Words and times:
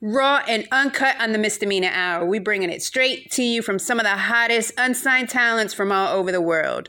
Raw 0.00 0.42
and 0.48 0.66
uncut 0.70 1.16
on 1.20 1.32
the 1.32 1.38
Misdemeanor 1.38 1.90
Hour. 1.92 2.24
We 2.24 2.38
bringing 2.38 2.70
it 2.70 2.82
straight 2.82 3.30
to 3.32 3.42
you 3.42 3.62
from 3.62 3.78
some 3.78 3.98
of 3.98 4.04
the 4.04 4.10
hottest 4.16 4.72
unsigned 4.78 5.28
talents 5.28 5.74
from 5.74 5.90
all 5.90 6.16
over 6.16 6.30
the 6.30 6.40
world. 6.40 6.88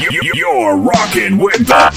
You- 0.00 0.32
You're 0.34 0.76
rocking 0.76 1.38
with 1.38 1.58
the 1.58 1.92
best. 1.94 1.96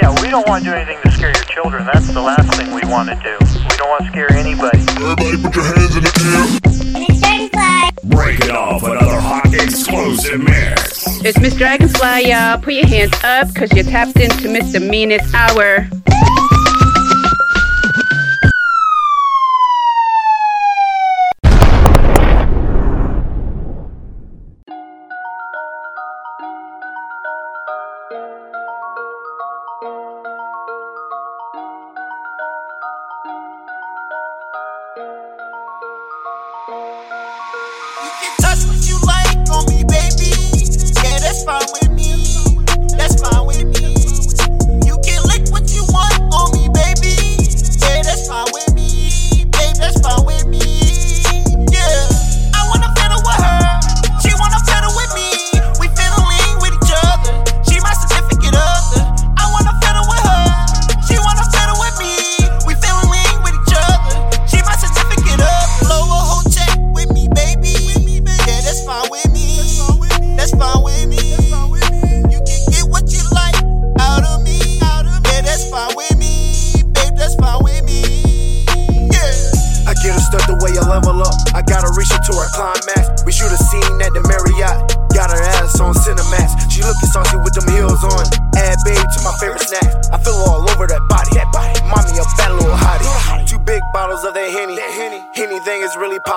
Yeah, 0.00 0.10
we 0.22 0.30
don't 0.30 0.46
want 0.48 0.64
to 0.64 0.70
do 0.70 0.76
anything 0.76 0.98
to 1.02 1.10
scare 1.10 1.28
your 1.32 1.44
children. 1.44 1.84
That's 1.92 2.08
the 2.12 2.20
last 2.22 2.48
thing 2.54 2.72
we 2.72 2.82
want 2.84 3.08
to 3.10 3.16
do. 3.16 3.36
We 3.40 3.76
don't 3.76 3.88
want 3.90 4.04
to 4.04 4.08
scare 4.10 4.32
anybody. 4.32 4.78
Everybody 4.80 5.42
put 5.42 5.54
your 5.56 5.64
hands 5.64 5.96
in 5.96 6.02
the 6.04 6.93
air. 8.04 8.10
Breaking 8.10 8.50
off 8.50 8.82
another 8.82 9.20
hot 9.20 9.52
explosive 9.54 10.40
mix. 10.40 11.24
It's 11.24 11.38
Miss 11.38 11.54
Dragonfly, 11.54 12.28
y'all. 12.28 12.58
Put 12.58 12.74
your 12.74 12.86
hands 12.86 13.14
up 13.24 13.48
because 13.48 13.72
you're 13.72 13.84
tapped 13.84 14.18
into 14.18 14.48
Misdemeanor 14.48 15.18
Hour. 15.34 15.88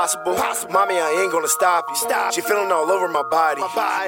Is 0.07 0.17
really 0.25 0.37
possible. 0.37 0.73
Mommy, 0.73 0.95
I 0.95 1.09
ain't 1.21 1.31
gonna 1.31 1.47
stop 1.47 1.85
you. 1.89 1.95
Stop. 1.95 2.33
She 2.33 2.41
feeling 2.41 2.71
all 2.71 2.89
over 2.89 3.07
my 3.07 3.23
body. 3.23 3.61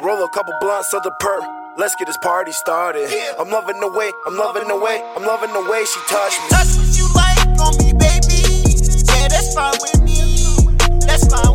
Roll 0.04 0.24
a 0.24 0.30
couple 0.30 0.54
blunts 0.62 0.94
of 0.94 1.04
the 1.04 1.12
perk. 1.20 1.44
Let's 1.78 1.96
get 1.96 2.08
this 2.08 2.18
party 2.18 2.52
started. 2.52 3.10
I'm 3.40 3.50
loving 3.50 3.80
the 3.80 3.88
way, 3.92 4.12
I'm 4.26 4.36
loving 4.36 4.68
the 4.68 4.76
way, 4.78 5.02
I'm 5.16 5.24
loving 5.24 5.54
the 5.54 5.70
way 5.70 5.86
she 5.86 6.00
touched 6.10 6.40
me. 6.44 6.50
Touch 6.50 6.76
what 6.76 6.92
you 6.98 7.08
like 7.16 7.40
on 7.60 7.78
me, 7.80 7.94
baby. 7.94 8.76
Yeah, 9.08 9.28
that's 9.28 9.54
fine 9.56 9.76
with 9.80 10.02
me. 10.02 10.20
That's 11.08 11.28
fine 11.28 11.49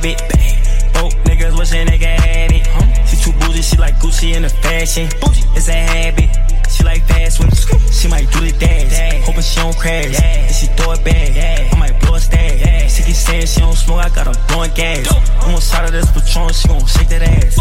Baby. 0.00 0.14
Broke 0.92 1.12
niggas 1.26 1.58
wishing 1.58 1.86
they 1.86 1.98
could 1.98 2.06
have 2.06 2.52
it. 2.52 3.08
She 3.08 3.16
too 3.16 3.32
bougie, 3.40 3.62
she 3.62 3.76
like 3.78 3.96
Gucci 3.96 4.36
in 4.36 4.42
the 4.42 4.48
fashion. 4.48 5.08
It's 5.56 5.68
a 5.68 5.72
habit. 5.72 6.30
She 6.70 6.84
like 6.84 7.02
fast 7.08 7.40
when 7.40 7.50
she 7.90 8.06
might 8.06 8.30
do 8.30 8.38
the 8.38 8.52
dash. 8.60 9.26
Hoping 9.26 9.42
she 9.42 9.56
don't 9.56 9.76
crash. 9.76 10.22
And 10.22 10.54
she 10.54 10.66
throw 10.66 10.92
it 10.92 11.04
back. 11.04 11.77
Saying 13.28 13.44
she 13.44 13.60
don't 13.60 13.76
smoke, 13.76 14.00
I 14.00 14.08
got 14.08 14.24
her 14.24 14.38
blowing 14.48 14.72
gas. 14.72 15.04
Almost 15.44 15.74
out 15.74 15.84
of 15.84 15.92
this 15.92 16.08
Patron, 16.16 16.48
she 16.48 16.66
gon' 16.66 16.80
shake 16.88 17.12
that 17.12 17.20
ass. 17.20 17.60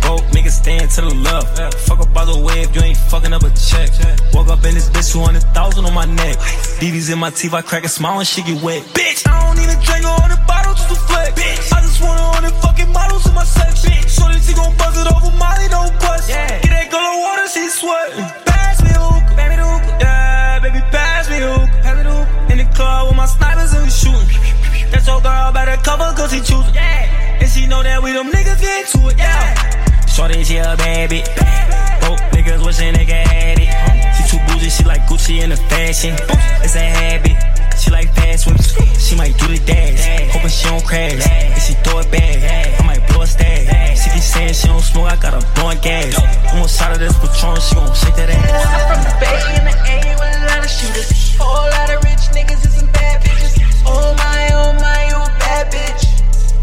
Broke 0.00 0.24
niggas 0.32 0.56
stand 0.64 0.88
to 0.96 1.02
the 1.02 1.12
left. 1.12 1.52
Fuck 1.84 2.00
up 2.00 2.14
by 2.14 2.24
the 2.24 2.40
way 2.40 2.64
if 2.64 2.74
you 2.74 2.80
ain't 2.80 2.96
fucking 2.96 3.30
up 3.30 3.44
a 3.44 3.52
check. 3.52 3.92
Woke 4.32 4.48
up 4.48 4.64
in 4.64 4.72
this 4.72 4.88
bitch, 4.88 5.12
200,000 5.12 5.84
on 5.84 5.92
my 5.92 6.06
neck. 6.06 6.40
VVS 6.80 7.12
in 7.12 7.18
my 7.18 7.28
teeth, 7.28 7.52
I 7.52 7.60
crack 7.60 7.84
a 7.84 7.92
smile 7.92 8.20
and 8.20 8.26
she 8.26 8.40
get 8.40 8.56
wet. 8.64 8.80
Bitch, 8.96 9.28
I 9.28 9.36
don't 9.44 9.60
even 9.60 9.76
drink 9.84 10.00
all 10.08 10.16
the 10.32 10.40
bottles 10.48 10.80
just 10.80 10.88
to 10.88 10.96
flex. 11.04 11.36
Bitch, 11.36 11.76
I 11.76 11.84
just 11.84 12.00
want 12.00 12.16
a 12.16 12.24
hundred 12.32 12.56
fucking 12.64 12.90
models 12.90 13.28
in 13.28 13.34
my 13.34 13.44
section. 13.44 13.92
Bitch, 13.92 14.08
so 14.08 14.32
she 14.40 14.56
gon' 14.56 14.72
buzz 14.80 14.96
it 14.96 15.12
over 15.12 15.28
Molly, 15.36 15.68
don't 15.68 15.92
bust. 16.00 16.32
Yeah. 16.32 16.56
Get 16.64 16.72
that 16.72 16.88
girl 16.88 17.04
on 17.04 17.20
water, 17.20 17.46
she 17.52 17.68
sweating. 17.68 18.24
Pass 18.48 18.80
me 18.80 18.96
hookah, 18.96 19.36
baby 19.36 19.60
hookah. 19.60 19.92
Yeah, 20.00 20.56
baby, 20.64 20.80
pass 20.88 21.28
me 21.28 21.36
hookah. 21.36 21.68
Pass 21.84 22.00
me 22.00 22.04
hookah. 22.08 22.48
In 22.48 22.64
the 22.64 22.68
club 22.72 23.12
with 23.12 23.20
my 23.20 23.28
snipers 23.28 23.76
and 23.76 23.84
we 23.84 23.92
shooting. 23.92 24.61
That's 24.92 25.06
your 25.06 25.20
girl 25.20 25.52
better 25.52 25.76
cover 25.82 26.12
cause 26.14 26.32
he 26.32 26.40
choose 26.40 26.68
Yeah. 26.74 27.40
And 27.40 27.50
she 27.50 27.66
know 27.66 27.82
that 27.82 28.02
we 28.02 28.12
them 28.12 28.30
niggas 28.30 28.60
get 28.60 28.86
to 28.92 29.08
it. 29.08 29.18
Yeah. 29.18 30.06
Shorty, 30.06 30.44
she 30.44 30.58
a 30.58 30.76
baby. 30.76 31.24
Broke 32.00 32.20
niggas 32.36 32.64
wishing 32.64 32.92
they 32.94 33.06
could 33.08 33.26
have 33.26 33.58
it. 33.58 33.70
She 34.14 34.22
too 34.30 34.40
bougie, 34.46 34.70
she 34.70 34.84
like 34.84 35.02
Gucci 35.08 35.42
in 35.42 35.50
the 35.50 35.56
fashion. 35.56 36.14
It's 36.62 36.76
a 36.76 36.84
habit. 36.84 37.36
She 37.80 37.90
like 37.90 38.12
fast 38.14 38.46
when 38.46 38.56
she 39.00 39.16
might 39.16 39.36
do 39.38 39.48
the 39.48 39.58
dash. 39.64 40.30
Hoping 40.32 40.50
she 40.50 40.68
don't 40.68 40.84
crash. 40.84 41.26
And 41.26 41.62
she 41.62 41.72
throw 41.82 41.98
it 42.00 42.10
back. 42.12 42.78
I 42.78 42.86
might 42.86 43.02
blow 43.08 43.22
a 43.22 43.26
stack. 43.26 43.96
She 43.96 44.10
keep 44.10 44.22
saying 44.22 44.52
she 44.52 44.68
don't 44.68 44.80
smoke, 44.82 45.10
I 45.10 45.16
got 45.16 45.32
her 45.34 45.44
blowing 45.56 45.80
gas. 45.80 46.14
Almost 46.52 46.80
out 46.82 46.92
of 46.92 46.98
this 47.00 47.16
Patron, 47.18 47.56
she 47.60 47.74
gon' 47.74 47.94
shake 47.94 48.16
that 48.16 48.30
ass. 48.30 48.92
From 48.92 49.00
the 49.02 49.12
bay 49.18 49.40
in 49.56 49.64
the 49.64 49.74
A 49.74 49.96
with 50.20 50.36
a 50.36 50.46
lot 50.46 50.62
of 50.62 50.70
shooters. 50.70 51.10
Whole 51.40 51.70
lot 51.72 51.88
of 51.90 52.04
rich 52.04 52.28
niggas 52.36 52.62
and 52.62 52.72
some 52.72 52.90
bad 52.92 53.22
bitches. 53.24 53.51
Oh 53.86 54.14
my, 54.16 54.48
oh 54.52 54.72
my, 54.80 54.98
you 55.08 55.16
a 55.16 55.28
bad 55.38 55.72
bitch. 55.72 56.04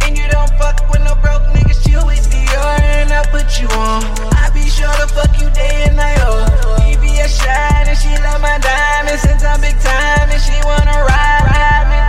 And 0.05 0.17
you 0.17 0.27
don't 0.31 0.49
fuck 0.57 0.89
with 0.89 1.01
no 1.03 1.15
broke 1.15 1.43
niggas. 1.53 1.83
Chill 1.85 2.05
with 2.05 2.29
Dior 2.31 2.79
and 2.81 3.11
I 3.11 3.23
put 3.29 3.59
you 3.59 3.67
on. 3.75 4.03
I 4.35 4.49
be 4.53 4.69
sure 4.69 4.91
to 5.01 5.07
fuck 5.07 5.39
you 5.39 5.49
day 5.51 5.85
and 5.87 5.95
night. 5.95 6.17
Oh, 6.21 6.45
VVS 6.79 7.41
shine 7.41 7.87
and 7.87 7.97
she 7.97 8.09
love 8.23 8.41
my 8.41 8.57
diamonds 8.59 9.21
since 9.21 9.43
I'm 9.43 9.61
big 9.61 9.77
time 9.79 10.29
and 10.29 10.41
she 10.41 10.55
wanna 10.63 10.95
ride, 11.03 11.43
ride 11.51 11.87
me. 11.91 11.99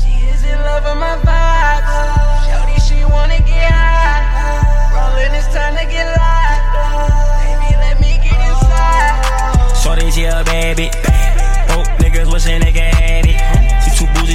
She 0.00 0.26
is 0.28 0.42
in 0.44 0.58
love 0.60 0.84
with 0.84 0.98
my 0.98 1.16
vibes. 1.22 1.86
Shorty, 2.46 2.78
she 2.82 3.04
wanna 3.06 3.38
get 3.38 3.70
high. 3.70 4.26
Rollin', 4.94 5.34
it's 5.34 5.48
time 5.54 5.74
to 5.76 5.84
get 5.86 6.06
locked. 6.18 6.66
Baby, 7.46 7.70
let 7.78 7.96
me 8.00 8.18
get 8.22 8.38
inside. 8.50 9.76
Shorty, 9.82 10.10
she 10.10 10.24
a 10.24 10.42
baby. 10.44 10.90
baby. 10.90 10.90
Oh, 11.70 11.84
niggas 12.00 12.32
wishing 12.32 12.60
they 12.60 12.72
can 12.72 12.92
have 12.94 13.26
it. 13.26 13.65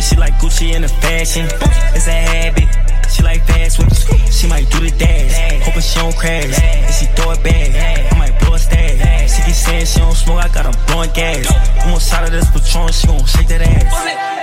She 0.02 0.16
like 0.18 0.34
Gucci 0.40 0.74
in 0.74 0.82
the 0.82 0.90
fashion. 0.90 1.46
It's 1.96 2.08
a 2.08 2.12
habit. 2.12 2.68
She 3.12 3.24
like 3.24 3.46
fast 3.46 3.78
whips, 3.78 4.08
she 4.34 4.48
might 4.48 4.70
do 4.72 4.80
the 4.80 4.92
dash. 4.98 5.62
Hoping 5.64 5.82
she 5.82 6.00
don't 6.00 6.16
crash, 6.16 6.60
and 6.60 6.94
she 6.94 7.06
throw 7.16 7.32
it 7.32 7.44
back. 7.44 8.12
I 8.12 8.18
might 8.18 8.40
blow 8.40 8.56
a 8.56 8.60
stash. 8.60 9.36
She 9.36 9.44
keep 9.44 9.54
saying 9.54 9.86
she 9.86 10.00
don't 10.00 10.16
smoke, 10.16 10.44
I 10.44 10.48
got 10.48 10.66
her 10.66 10.86
blowing 10.88 11.12
gas. 11.14 11.46
I'm 11.84 11.94
on 11.94 12.00
side 12.00 12.26
of 12.26 12.32
this 12.32 12.50
Patron, 12.50 12.92
she 12.92 13.08
gon' 13.08 13.26
shake 13.26 13.48
that 13.50 13.62
ass. 13.62 14.41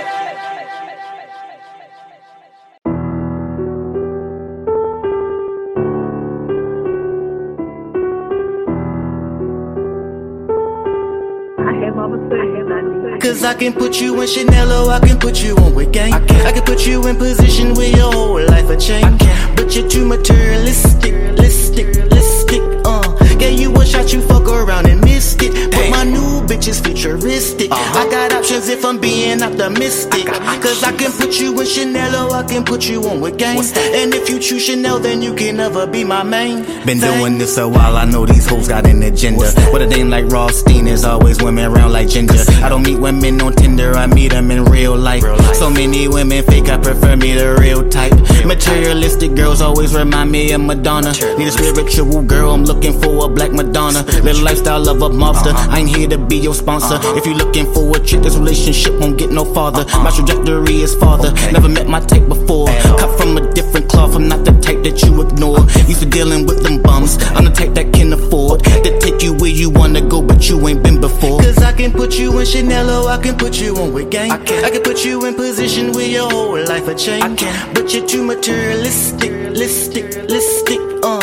Cause 13.29 13.43
I 13.43 13.53
can 13.53 13.73
put 13.73 14.01
you 14.01 14.19
in 14.21 14.27
Chanel 14.27 14.87
or 14.87 14.91
I 14.91 14.99
can 14.99 15.19
put 15.19 15.43
you 15.43 15.55
on 15.57 15.75
with 15.75 15.93
gang. 15.93 16.11
I 16.13 16.25
can, 16.25 16.47
I 16.47 16.51
can 16.51 16.63
put 16.63 16.87
you 16.87 17.05
in 17.05 17.15
position 17.15 17.75
where 17.75 17.95
your 17.95 18.11
whole 18.11 18.43
life 18.43 18.67
will 18.67 18.75
change. 18.75 19.21
But 19.55 19.75
you're 19.75 19.87
too 19.87 20.03
materialistic, 20.03 21.13
listic, 21.37 21.93
listic, 22.09 22.81
uh. 22.85 23.37
Gave 23.37 23.59
you 23.59 23.71
a 23.75 23.85
shot, 23.85 24.11
you 24.11 24.21
fuck 24.21 24.47
around 24.47 24.87
and 24.87 24.99
missed 25.01 25.43
it. 25.43 25.69
But 25.69 25.91
my 25.91 26.05
new 26.05 26.38
bitch 26.59 26.67
is 26.67 26.79
futuristic. 26.79 27.71
Uh-huh. 27.71 27.99
I 27.99 28.09
got 28.09 28.33
options 28.33 28.67
if 28.69 28.83
I'm 28.83 28.99
being 28.99 29.41
optimistic. 29.41 30.25
Cause 30.25 30.83
I 30.83 30.91
can 30.95 31.11
put 31.11 31.39
you 31.39 31.59
in 31.59 31.65
Chanel 31.65 32.31
or 32.31 32.35
I 32.35 32.43
can 32.43 32.65
put 32.65 32.87
you 32.87 33.03
on 33.05 33.21
with 33.21 33.37
gang. 33.37 33.57
And 33.57 34.13
if 34.13 34.29
you 34.29 34.39
choose 34.39 34.65
Chanel, 34.65 34.99
then 34.99 35.21
you 35.21 35.33
can 35.33 35.57
never 35.57 35.87
be 35.87 36.03
my 36.03 36.23
main. 36.23 36.63
Been 36.85 36.99
thing. 36.99 37.19
doing 37.19 37.37
this 37.37 37.57
a 37.57 37.67
while, 37.67 37.95
I 37.95 38.05
know 38.05 38.25
these 38.25 38.47
hoes 38.47 38.67
got 38.67 38.85
an 38.85 39.03
agenda. 39.03 39.51
With 39.71 39.81
a 39.81 39.87
name 39.87 40.09
like 40.09 40.25
Rothstein, 40.25 40.85
there's 40.85 41.05
always 41.05 41.41
women 41.41 41.71
around 41.71 41.93
like 41.93 42.09
Ginger. 42.09 42.43
I 42.63 42.69
don't 42.69 42.83
meet 42.83 42.99
women 42.99 43.41
on 43.41 43.53
Tinder, 43.53 43.93
I 43.93 44.07
meet 44.07 44.31
them 44.31 44.51
in 44.51 44.65
real 44.65 44.97
life. 44.97 45.23
So 45.55 45.69
many 45.69 46.07
women 46.07 46.43
fake, 46.43 46.69
I 46.69 46.77
prefer 46.77 47.15
me 47.15 47.33
the 47.33 47.55
real 47.55 47.87
type. 47.89 48.13
Materialistic 48.45 49.35
girls 49.35 49.61
always 49.61 49.93
remind 49.93 50.31
me 50.31 50.51
of 50.51 50.61
Madonna. 50.61 51.13
Need 51.37 51.47
a 51.47 51.51
spiritual 51.51 52.21
girl, 52.23 52.51
I'm 52.53 52.65
looking 52.65 52.99
for 52.99 53.25
a 53.25 53.29
black 53.29 53.51
Madonna. 53.51 54.03
Little 54.23 54.43
lifestyle 54.43 54.87
of 54.89 55.01
a 55.01 55.09
mobster, 55.09 55.53
I 55.53 55.79
ain't 55.79 55.95
here 55.95 56.07
to 56.09 56.17
be 56.17 56.37
your 56.37 56.48
sponsor. 56.53 56.99
If 57.17 57.25
you're 57.25 57.35
looking 57.35 57.71
for 57.73 57.95
a 57.95 57.99
chick, 57.99 58.21
this 58.21 58.35
relationship 58.35 58.99
won't 58.99 59.17
get 59.17 59.31
no 59.31 59.45
farther. 59.53 59.85
My 60.03 60.11
trajectory 60.11 60.81
is 60.81 60.95
farther, 60.95 61.31
never 61.51 61.69
met 61.69 61.87
my 61.87 61.99
type 61.99 62.27
before. 62.27 62.67
Cut 62.99 63.17
from 63.17 63.37
a 63.37 63.53
different 63.53 63.89
cloth, 63.89 64.15
I'm 64.15 64.27
not 64.27 64.45
the 64.45 64.51
type 64.59 64.83
that 64.83 65.01
you 65.03 65.21
ignore. 65.21 65.59
Used 65.87 66.01
to 66.01 66.05
dealing 66.05 66.45
with 66.45 66.63
them 66.63 66.81
bums, 66.81 67.17
I'm 67.35 67.45
the 67.45 67.51
type 67.51 67.73
that 67.75 67.93
can 67.93 68.13
afford 68.13 68.63
to 68.63 68.99
take 68.99 69.21
you 69.21 69.33
where 69.33 69.51
you 69.51 69.69
wanna 69.69 70.01
go, 70.01 70.21
but 70.21 70.49
you 70.49 70.67
ain't 70.67 70.83
been 70.83 70.99
before. 70.99 71.39
Cause 71.39 71.57
I 71.59 71.73
can 71.73 71.91
put 71.91 72.17
you 72.17 72.37
in 72.39 72.45
Chanel 72.45 73.07
I 73.07 73.17
can 73.17 73.37
put 73.37 73.59
you 73.59 73.75
on 73.77 73.93
with 73.93 74.09
gang. 74.09 74.31
I 74.31 74.37
can, 74.37 74.65
I 74.65 74.69
can 74.69 74.81
put 74.81 75.03
you 75.05 75.25
in 75.25 75.35
position 75.35 75.91
where 75.93 76.07
your 76.07 76.29
whole 76.29 76.63
life 76.65 76.85
will 76.87 76.95
change. 76.95 77.23
I 77.23 77.35
can. 77.35 77.73
But 77.73 77.93
you're 77.93 78.07
too 78.07 78.23
materialistic, 78.23 79.31
listic, 79.31 80.27
listic, 80.27 80.79
uh. 81.03 81.18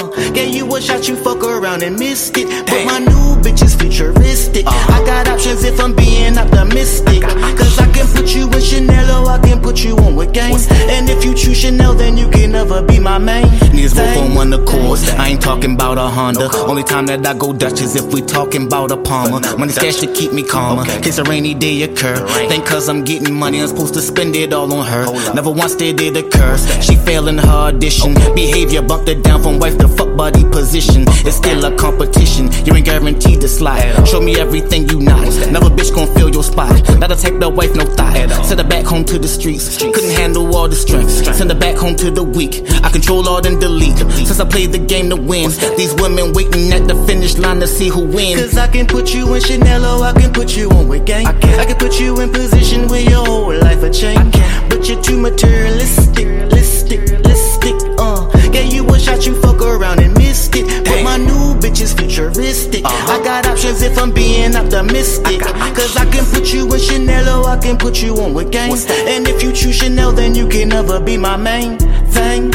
A 0.76 0.80
shot, 0.82 1.08
you 1.08 1.16
fuck 1.16 1.42
around 1.42 1.82
and 1.82 1.98
missed 1.98 2.36
it. 2.36 2.46
But 2.66 2.84
my 2.84 2.98
new 2.98 3.40
bitch 3.40 3.62
is 3.62 3.74
futuristic. 3.74 4.66
Uh-huh. 4.66 4.92
I 4.92 5.06
got 5.06 5.26
options 5.26 5.64
if 5.64 5.80
I'm 5.80 5.96
being 5.96 6.36
optimistic. 6.36 7.22
Cause 7.22 7.78
I 7.78 7.90
can 7.92 8.06
put 8.08 8.34
you 8.34 8.44
in 8.44 8.60
Chanel 8.60 9.26
or 9.26 9.30
I 9.30 9.38
can 9.38 9.62
put 9.62 9.82
you 9.82 9.96
on 9.96 10.16
with 10.16 10.34
gang. 10.34 10.52
And 10.52 11.08
if 11.08 11.24
you 11.24 11.34
choose 11.34 11.58
Chanel, 11.58 11.94
then 11.94 12.18
you 12.18 12.28
can 12.28 12.52
never 12.52 12.82
be 12.82 12.98
my 12.98 13.16
main. 13.16 13.46
Niggas 13.72 13.96
both 13.96 14.18
on 14.18 14.34
one 14.34 14.52
of 14.52 14.64
accord. 14.64 14.98
I 15.18 15.30
ain't 15.30 15.40
talking 15.40 15.72
about 15.72 15.96
a 15.96 16.08
Honda. 16.08 16.50
Only 16.54 16.82
time 16.82 17.06
that 17.06 17.26
I 17.26 17.32
go 17.32 17.54
Dutch 17.54 17.80
is 17.80 17.96
if 17.96 18.12
we 18.12 18.20
talking 18.20 18.66
about 18.66 18.90
a 18.90 18.98
Palmer. 18.98 19.40
Money 19.56 19.72
stash 19.72 19.96
to 20.00 20.12
keep 20.12 20.34
me 20.34 20.42
calmer. 20.42 20.84
Case 21.00 21.16
a 21.16 21.24
rainy 21.24 21.54
day 21.54 21.84
occur. 21.84 22.16
Think 22.50 22.66
cause 22.66 22.90
I'm 22.90 23.02
getting 23.02 23.34
money, 23.34 23.62
I'm 23.62 23.68
supposed 23.68 23.94
to 23.94 24.02
spend 24.02 24.36
it 24.36 24.52
all 24.52 24.70
on 24.74 24.84
her. 24.84 25.06
Never 25.32 25.50
once 25.50 25.74
did 25.74 26.02
it 26.02 26.18
occur. 26.18 26.58
She 26.82 26.96
failed 26.96 27.28
in 27.28 27.38
her 27.38 27.48
audition. 27.48 28.12
Behavior 28.34 28.82
bumped 28.82 29.08
her 29.08 29.14
down 29.14 29.42
from 29.42 29.58
wife 29.58 29.78
to 29.78 29.88
fuck 29.88 30.14
buddy 30.14 30.42
position. 30.42 30.65
It's 30.74 31.36
still 31.36 31.64
a 31.64 31.76
competition. 31.76 32.50
You 32.64 32.74
ain't 32.74 32.86
guaranteed 32.86 33.40
to 33.40 33.48
slide. 33.48 34.06
Show 34.06 34.20
me 34.20 34.36
everything 34.36 34.88
you 34.88 35.00
not. 35.00 35.26
Never 35.50 35.70
bitch 35.70 35.94
gon' 35.94 36.12
fill 36.14 36.30
your 36.30 36.42
spot. 36.42 36.82
Not 36.98 37.08
to 37.08 37.16
take 37.16 37.38
the 37.38 37.48
wife, 37.48 37.74
no 37.76 37.84
thought. 37.84 38.16
Send 38.44 38.60
her 38.60 38.66
back 38.66 38.84
home 38.84 39.04
to 39.04 39.18
the 39.18 39.28
streets. 39.28 39.78
Couldn't 39.78 40.10
handle 40.10 40.56
all 40.56 40.68
the 40.68 40.76
strength. 40.76 41.10
Send 41.36 41.50
her 41.50 41.58
back 41.58 41.76
home 41.76 41.94
to 41.96 42.10
the 42.10 42.22
weak. 42.22 42.62
I 42.82 42.90
control 42.90 43.28
all 43.28 43.40
then 43.40 43.60
delete. 43.60 43.98
Since 43.98 44.40
I 44.40 44.44
played 44.48 44.72
the 44.72 44.78
game 44.78 45.08
to 45.10 45.16
win. 45.16 45.50
These 45.76 45.94
women 45.94 46.32
waiting 46.32 46.72
at 46.72 46.88
the 46.88 46.96
finish 47.06 47.38
line 47.38 47.60
to 47.60 47.68
see 47.68 47.88
who 47.88 48.04
wins. 48.04 48.40
Cause 48.40 48.58
I 48.58 48.66
can 48.66 48.86
put 48.86 49.14
you 49.14 49.34
in 49.34 49.40
Chanel 49.40 50.02
I 50.02 50.12
can 50.12 50.32
put 50.32 50.56
you 50.56 50.68
on 50.70 50.88
with 50.88 51.06
gang. 51.06 51.26
I 51.26 51.32
can, 51.38 51.60
I 51.60 51.64
can 51.64 51.76
put 51.76 52.00
you 52.00 52.20
in 52.20 52.32
position 52.32 52.88
where 52.88 53.02
your 53.02 53.24
whole 53.24 53.54
life 53.56 53.82
will 53.82 53.92
change. 53.92 54.32
But 54.68 54.88
you're 54.88 55.00
too 55.00 55.20
materialistic, 55.20 56.26
listic, 56.50 57.06
listic, 57.22 57.78
uh. 57.98 58.26
Gave 58.50 58.72
you 58.72 58.86
a 58.88 58.98
shot, 58.98 59.26
you 59.26 59.40
fuck 59.40 59.60
around 59.60 60.00
and 60.00 60.15
missed 60.36 60.56
it. 60.56 60.84
But 60.84 61.02
my 61.02 61.16
new 61.16 61.54
bitch 61.60 61.80
is 61.80 61.92
futuristic. 61.94 62.84
I 62.84 63.22
got 63.24 63.46
options 63.46 63.82
if 63.82 63.98
I'm 63.98 64.12
being 64.12 64.54
optimistic. 64.54 65.40
Cause 65.40 65.96
I 65.96 66.04
can 66.10 66.24
put 66.26 66.52
you 66.52 66.72
in 66.72 66.80
Chanel 66.80 67.44
or 67.44 67.48
I 67.48 67.58
can 67.58 67.76
put 67.78 68.02
you 68.02 68.14
on 68.18 68.34
with 68.34 68.52
gang. 68.52 68.72
And 68.72 69.26
if 69.26 69.42
you 69.42 69.52
choose 69.52 69.76
Chanel, 69.76 70.12
then 70.12 70.34
you 70.34 70.48
can 70.48 70.68
never 70.68 71.00
be 71.00 71.16
my 71.16 71.36
main 71.36 71.78
thing. 72.16 72.52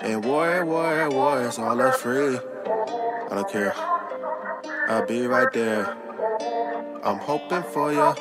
And 0.00 0.24
war, 0.24 0.64
war, 0.64 1.10
war, 1.10 1.42
it's 1.42 1.58
all 1.58 1.80
up 1.80 1.96
free. 1.96 2.38
I 2.38 3.34
don't 3.34 3.50
care. 3.50 3.74
I'll 4.88 5.06
be 5.06 5.26
right 5.26 5.52
there. 5.52 5.96
I'm 7.02 7.18
hoping 7.18 7.62
for 7.62 7.92
you. 7.92 8.14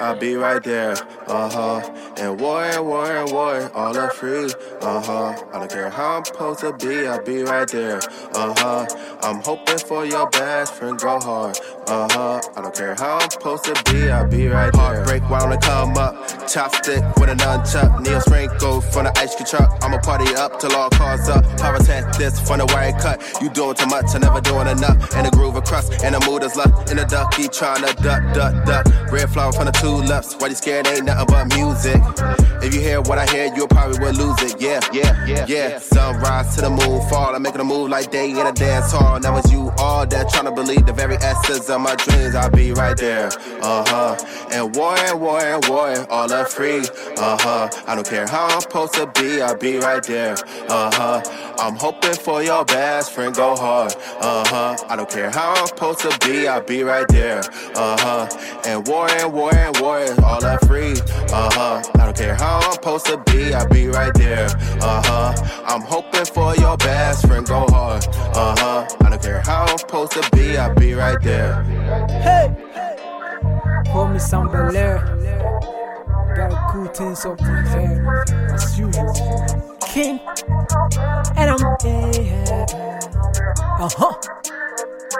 I'll 0.00 0.16
be 0.18 0.36
right 0.36 0.62
there, 0.62 0.94
uh 1.26 1.50
huh. 1.50 2.14
And 2.18 2.40
war 2.40 2.64
and 2.64 2.86
war 3.32 3.70
all 3.74 3.96
are 3.96 4.10
free, 4.10 4.50
uh 4.80 5.02
huh. 5.02 5.34
I 5.52 5.58
don't 5.58 5.70
care 5.70 5.90
how 5.90 6.18
I'm 6.18 6.24
supposed 6.24 6.60
to 6.60 6.72
be, 6.74 7.06
I'll 7.06 7.22
be 7.22 7.42
right 7.42 7.68
there, 7.68 8.00
uh 8.34 8.54
huh. 8.58 8.86
I'm 9.22 9.42
hoping 9.42 9.78
for 9.78 10.04
your 10.04 10.28
best 10.30 10.74
friend, 10.74 10.98
go 10.98 11.18
hard, 11.20 11.58
uh 11.88 12.08
huh. 12.10 12.40
I 12.56 12.62
don't 12.62 12.74
care 12.74 12.94
how 12.94 13.18
I'm 13.18 13.30
supposed 13.30 13.64
to 13.64 13.92
be, 13.92 14.10
I'll 14.10 14.28
be 14.28 14.48
right 14.48 14.72
there. 14.72 14.82
Heartbreak 14.82 15.28
wanna 15.28 15.58
come 15.58 15.96
up, 15.96 16.14
chopstick 16.46 17.02
with 17.18 17.30
a 17.30 17.34
nunchuck, 17.34 18.00
Neil 18.02 18.20
sprinkle 18.20 18.80
from 18.80 19.04
the 19.04 19.18
ice 19.18 19.34
cream 19.34 19.46
truck. 19.46 19.82
I'ma 19.82 19.98
party 19.98 20.34
up 20.34 20.60
till 20.60 20.74
all 20.76 20.90
cars 20.90 21.28
up. 21.28 21.44
Test 21.88 22.18
this 22.18 22.38
from 22.40 22.58
the 22.58 22.66
wire 22.66 22.92
cut. 23.00 23.22
You 23.40 23.48
doing 23.48 23.74
too 23.74 23.86
much, 23.86 24.14
I 24.14 24.18
never 24.18 24.40
doing 24.40 24.68
enough. 24.68 25.14
And 25.16 25.26
the 25.26 25.30
groove 25.30 25.56
crust, 25.64 26.04
and 26.04 26.14
the 26.14 26.20
mood 26.28 26.42
is 26.42 26.54
left. 26.54 26.90
In 26.90 26.98
the 26.98 27.04
duck, 27.04 27.32
he 27.34 27.48
to 27.48 27.96
duck, 28.02 28.20
duck, 28.34 28.64
duck. 28.64 28.86
Red 29.10 29.30
flower 29.30 29.52
from 29.52 29.66
the 29.66 29.72
tulips. 29.72 30.34
Why 30.36 30.48
you 30.48 30.54
scared? 30.54 30.86
Ain't 30.86 31.04
nothing 31.04 31.26
but 31.28 31.56
music. 31.56 32.00
If 32.62 32.74
you 32.74 32.80
hear 32.80 33.00
what 33.00 33.18
I 33.18 33.26
hear, 33.26 33.54
you 33.54 33.66
probably 33.66 33.98
will 33.98 34.12
lose 34.12 34.42
it. 34.42 34.60
Yeah, 34.60 34.80
yeah, 34.92 35.24
yeah, 35.26 35.46
yeah. 35.48 35.78
Sunrise 35.78 36.54
to 36.56 36.62
the 36.62 36.70
moon, 36.70 37.00
fall. 37.08 37.34
I'm 37.34 37.42
making 37.42 37.60
a 37.60 37.64
move 37.64 37.88
like 37.88 38.10
day 38.10 38.30
in 38.30 38.46
a 38.46 38.52
dance 38.52 38.92
hall. 38.92 39.18
Now 39.20 39.36
it's 39.36 39.50
you 39.50 39.70
all 39.78 40.06
that 40.06 40.28
trying 40.30 40.44
to 40.44 40.52
believe 40.52 40.84
the 40.86 40.92
very 40.92 41.16
essence 41.16 41.68
of 41.70 41.80
my 41.80 41.94
dreams. 41.96 42.34
I'll 42.34 42.50
be 42.50 42.72
right 42.72 42.96
there. 42.96 43.30
Uh 43.62 43.84
huh. 43.86 44.48
And 44.50 44.74
war 44.74 44.96
and 44.98 45.20
war 45.20 45.40
and 45.40 45.64
war, 45.68 46.06
all 46.10 46.32
are 46.32 46.44
free. 46.44 46.80
Uh 47.16 47.38
huh. 47.40 47.68
I 47.86 47.94
don't 47.94 48.06
care 48.06 48.26
how 48.26 48.46
I'm 48.48 48.60
supposed 48.60 48.94
to 48.94 49.06
be, 49.14 49.40
I'll 49.40 49.56
be 49.56 49.78
right 49.78 50.02
there. 50.02 50.36
Uh 50.68 50.90
huh. 50.92 51.22
I'm 51.58 51.76
hoping 51.76 52.14
for 52.14 52.42
your 52.42 52.64
best 52.64 53.12
friend, 53.12 53.34
go 53.34 53.56
hard. 53.56 53.94
Uh 54.20 54.44
huh. 54.46 54.76
I 54.88 54.96
don't 54.96 55.08
care 55.08 55.30
how 55.30 55.54
I'm 55.54 55.66
supposed 55.66 56.00
to 56.00 56.18
be, 56.26 56.46
I'll 56.48 56.62
be 56.62 56.82
right 56.82 57.06
there. 57.08 57.40
Uh 57.74 57.96
huh. 57.98 58.17
And 58.66 58.86
war 58.88 59.08
and 59.10 59.32
war 59.32 59.54
and 59.54 59.78
war, 59.80 60.00
is 60.00 60.18
all 60.18 60.44
are 60.44 60.58
free. 60.60 60.94
Uh 61.32 61.50
huh. 61.52 61.82
I 61.94 62.04
don't 62.06 62.16
care 62.16 62.34
how 62.34 62.60
I'm 62.62 62.72
supposed 62.72 63.06
to 63.06 63.22
be, 63.26 63.54
I'll 63.54 63.68
be 63.68 63.88
right 63.88 64.14
there. 64.14 64.46
Uh 64.80 65.02
huh. 65.04 65.34
I'm 65.66 65.82
hoping 65.82 66.24
for 66.24 66.56
your 66.56 66.76
best 66.76 67.26
friend, 67.26 67.46
go 67.46 67.66
hard. 67.68 68.06
Uh 68.34 68.54
huh. 68.58 68.86
I 69.04 69.10
don't 69.10 69.22
care 69.22 69.40
how 69.40 69.66
I'm 69.66 69.78
supposed 69.78 70.12
to 70.12 70.28
be, 70.32 70.56
I'll 70.56 70.74
be 70.74 70.94
right 70.94 71.20
there. 71.22 71.62
Hey, 72.22 72.54
pour 73.86 74.08
me 74.08 74.18
some 74.18 74.50
Bel. 74.50 74.72
Got 76.34 76.52
a 76.52 76.66
cool 76.70 77.32
up 77.32 77.40
my 77.40 77.62
hair, 77.68 78.24
as 78.52 78.78
usual. 78.78 79.76
King, 79.80 80.20
and 81.36 81.50
I'm 81.50 81.58
yeah. 81.82 82.66
Uh 83.80 83.88
huh. 83.90 84.47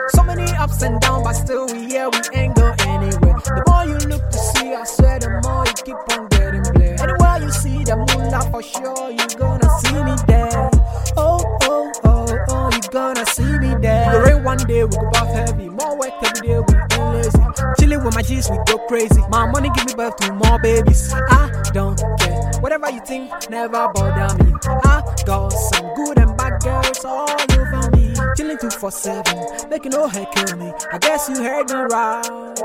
So 0.07 0.23
many 0.23 0.43
ups 0.57 0.81
and 0.81 0.99
downs, 1.01 1.23
but 1.23 1.33
still 1.33 1.67
we 1.67 1.85
here, 1.85 2.09
we 2.09 2.19
ain't 2.33 2.55
go 2.55 2.73
anywhere. 2.87 3.35
The 3.45 3.63
more 3.67 3.85
you 3.85 3.97
look 4.07 4.29
to 4.29 4.37
see, 4.37 4.73
I 4.73 4.83
swear, 4.83 5.19
the 5.19 5.29
more 5.43 5.65
you 5.67 5.73
keep 5.85 6.17
on 6.17 6.27
getting 6.29 6.63
blared. 6.73 7.01
Anywhere 7.01 7.37
you 7.43 7.51
see 7.51 7.83
the 7.83 7.95
moonlight, 7.97 8.49
for 8.51 8.63
sure 8.63 9.11
you 9.11 9.25
gonna 9.37 9.69
see 9.81 10.03
me 10.03 10.15
there. 10.27 10.69
Oh, 11.17 11.43
oh, 11.63 11.91
oh, 12.05 12.45
oh, 12.49 12.69
you 12.73 12.81
gonna 12.89 13.25
see 13.27 13.59
me 13.59 13.75
there. 13.81 14.11
The 14.13 14.21
rain 14.25 14.43
one 14.43 14.57
day 14.57 14.83
we 14.83 14.89
go 14.89 15.09
back 15.11 15.27
heavy, 15.27 15.69
more 15.69 15.97
work 15.97 16.13
every 16.23 16.47
day 16.47 16.59
we 16.59 16.73
ain't 16.73 17.13
lazy. 17.13 17.45
Chilling 17.79 18.03
with 18.03 18.15
my 18.15 18.21
G's, 18.21 18.49
we 18.49 18.57
go 18.65 18.77
crazy. 18.87 19.21
My 19.29 19.45
money 19.51 19.69
give 19.75 19.85
me 19.85 19.93
birth 19.93 20.15
to 20.17 20.33
more 20.33 20.59
babies. 20.59 21.13
I 21.13 21.51
don't 21.73 21.99
care. 22.19 22.51
Whatever 22.61 22.89
you 22.89 23.01
think, 23.01 23.29
never 23.49 23.87
bother 23.93 24.43
me. 24.43 24.53
I 24.65 25.03
got 25.25 25.49
some 25.49 25.93
good 25.93 26.17
and 26.17 26.35
bad 26.37 26.61
girls 26.63 27.05
all 27.05 27.29
over 27.29 27.91
me. 27.91 27.98
Chilling 28.35 28.57
247, 28.57 29.69
making 29.69 29.91
no 29.91 30.07
head 30.07 30.27
kill 30.31 30.57
me. 30.57 30.71
I 30.91 30.97
guess 30.99 31.29
you 31.29 31.43
heard 31.43 31.69
me 31.69 31.75
right. 31.75 32.55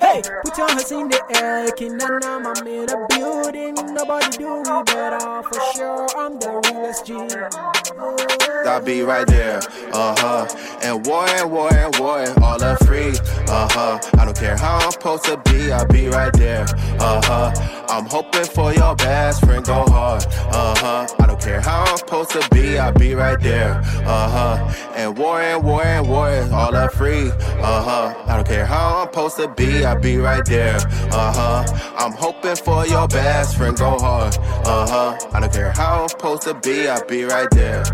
Hey, 0.00 0.22
put 0.44 0.56
your 0.56 0.68
hands 0.68 0.92
in 0.92 1.08
the 1.08 1.20
air, 1.42 1.70
King 1.72 1.92
and 2.00 2.24
I'm 2.24 2.46
in 2.66 2.86
the 2.86 3.06
building. 3.08 3.74
Nobody 3.94 4.36
do 4.36 4.62
it 4.62 4.86
better 4.86 5.42
for 5.42 5.60
sure. 5.74 6.06
I'm 6.16 6.38
the 6.38 6.60
realest. 6.70 7.08
I'll 8.66 8.82
be 8.82 9.02
right 9.02 9.26
there, 9.26 9.60
uh 9.92 10.14
huh. 10.18 10.46
And 10.82 11.06
war 11.06 11.26
and 11.26 11.50
war 11.50 11.72
and 11.72 11.96
war, 11.98 12.24
all 12.42 12.62
are 12.62 12.76
free, 12.78 13.10
uh 13.48 13.68
huh. 13.70 13.98
I 14.18 14.24
don't 14.24 14.36
care 14.36 14.56
how 14.56 14.78
I'm 14.78 14.90
supposed 14.92 15.24
to 15.24 15.36
be, 15.46 15.72
I'll 15.72 15.86
be 15.86 16.08
right 16.08 16.32
there, 16.34 16.66
uh 17.00 17.20
huh. 17.24 17.52
I'm 17.88 18.04
hoping 18.06 18.44
for 18.44 18.72
your 18.74 18.94
best 18.96 19.44
friend, 19.44 19.64
go 19.64 19.84
hard, 19.86 20.24
uh 20.52 20.74
huh. 20.78 21.06
I 21.18 21.26
don't 21.26 21.40
care 21.40 21.60
how 21.60 21.84
I'm 21.84 21.96
supposed 21.96 22.30
to 22.30 22.46
be, 22.50 22.78
I'll 22.78 22.92
be 22.92 23.14
right 23.14 23.40
there, 23.40 23.80
uh 24.06 24.28
huh. 24.28 24.87
And 24.98 25.16
war 25.16 25.40
and 25.40 25.62
war 25.62 25.84
and 25.84 26.08
war, 26.08 26.28
all 26.52 26.74
are 26.74 26.90
free, 26.90 27.30
uh 27.30 27.82
huh. 27.84 28.24
I 28.26 28.34
don't 28.34 28.44
care 28.44 28.66
how 28.66 29.02
I'm 29.02 29.06
supposed 29.06 29.36
to 29.36 29.46
be, 29.46 29.84
I'll 29.84 29.96
be 29.96 30.16
right 30.16 30.44
there, 30.44 30.78
uh 31.12 31.32
huh. 31.32 31.94
I'm 31.96 32.10
hoping 32.10 32.56
for 32.56 32.84
your 32.84 33.06
best 33.06 33.56
friend, 33.56 33.76
go 33.76 33.96
hard, 33.96 34.36
uh 34.66 34.88
huh. 34.88 35.28
I 35.32 35.38
don't 35.38 35.52
care 35.52 35.70
how 35.70 36.02
I'm 36.02 36.08
supposed 36.08 36.42
to 36.42 36.54
be, 36.54 36.88
I'll 36.88 37.06
be 37.06 37.22
right 37.22 37.48
there. 37.52 37.84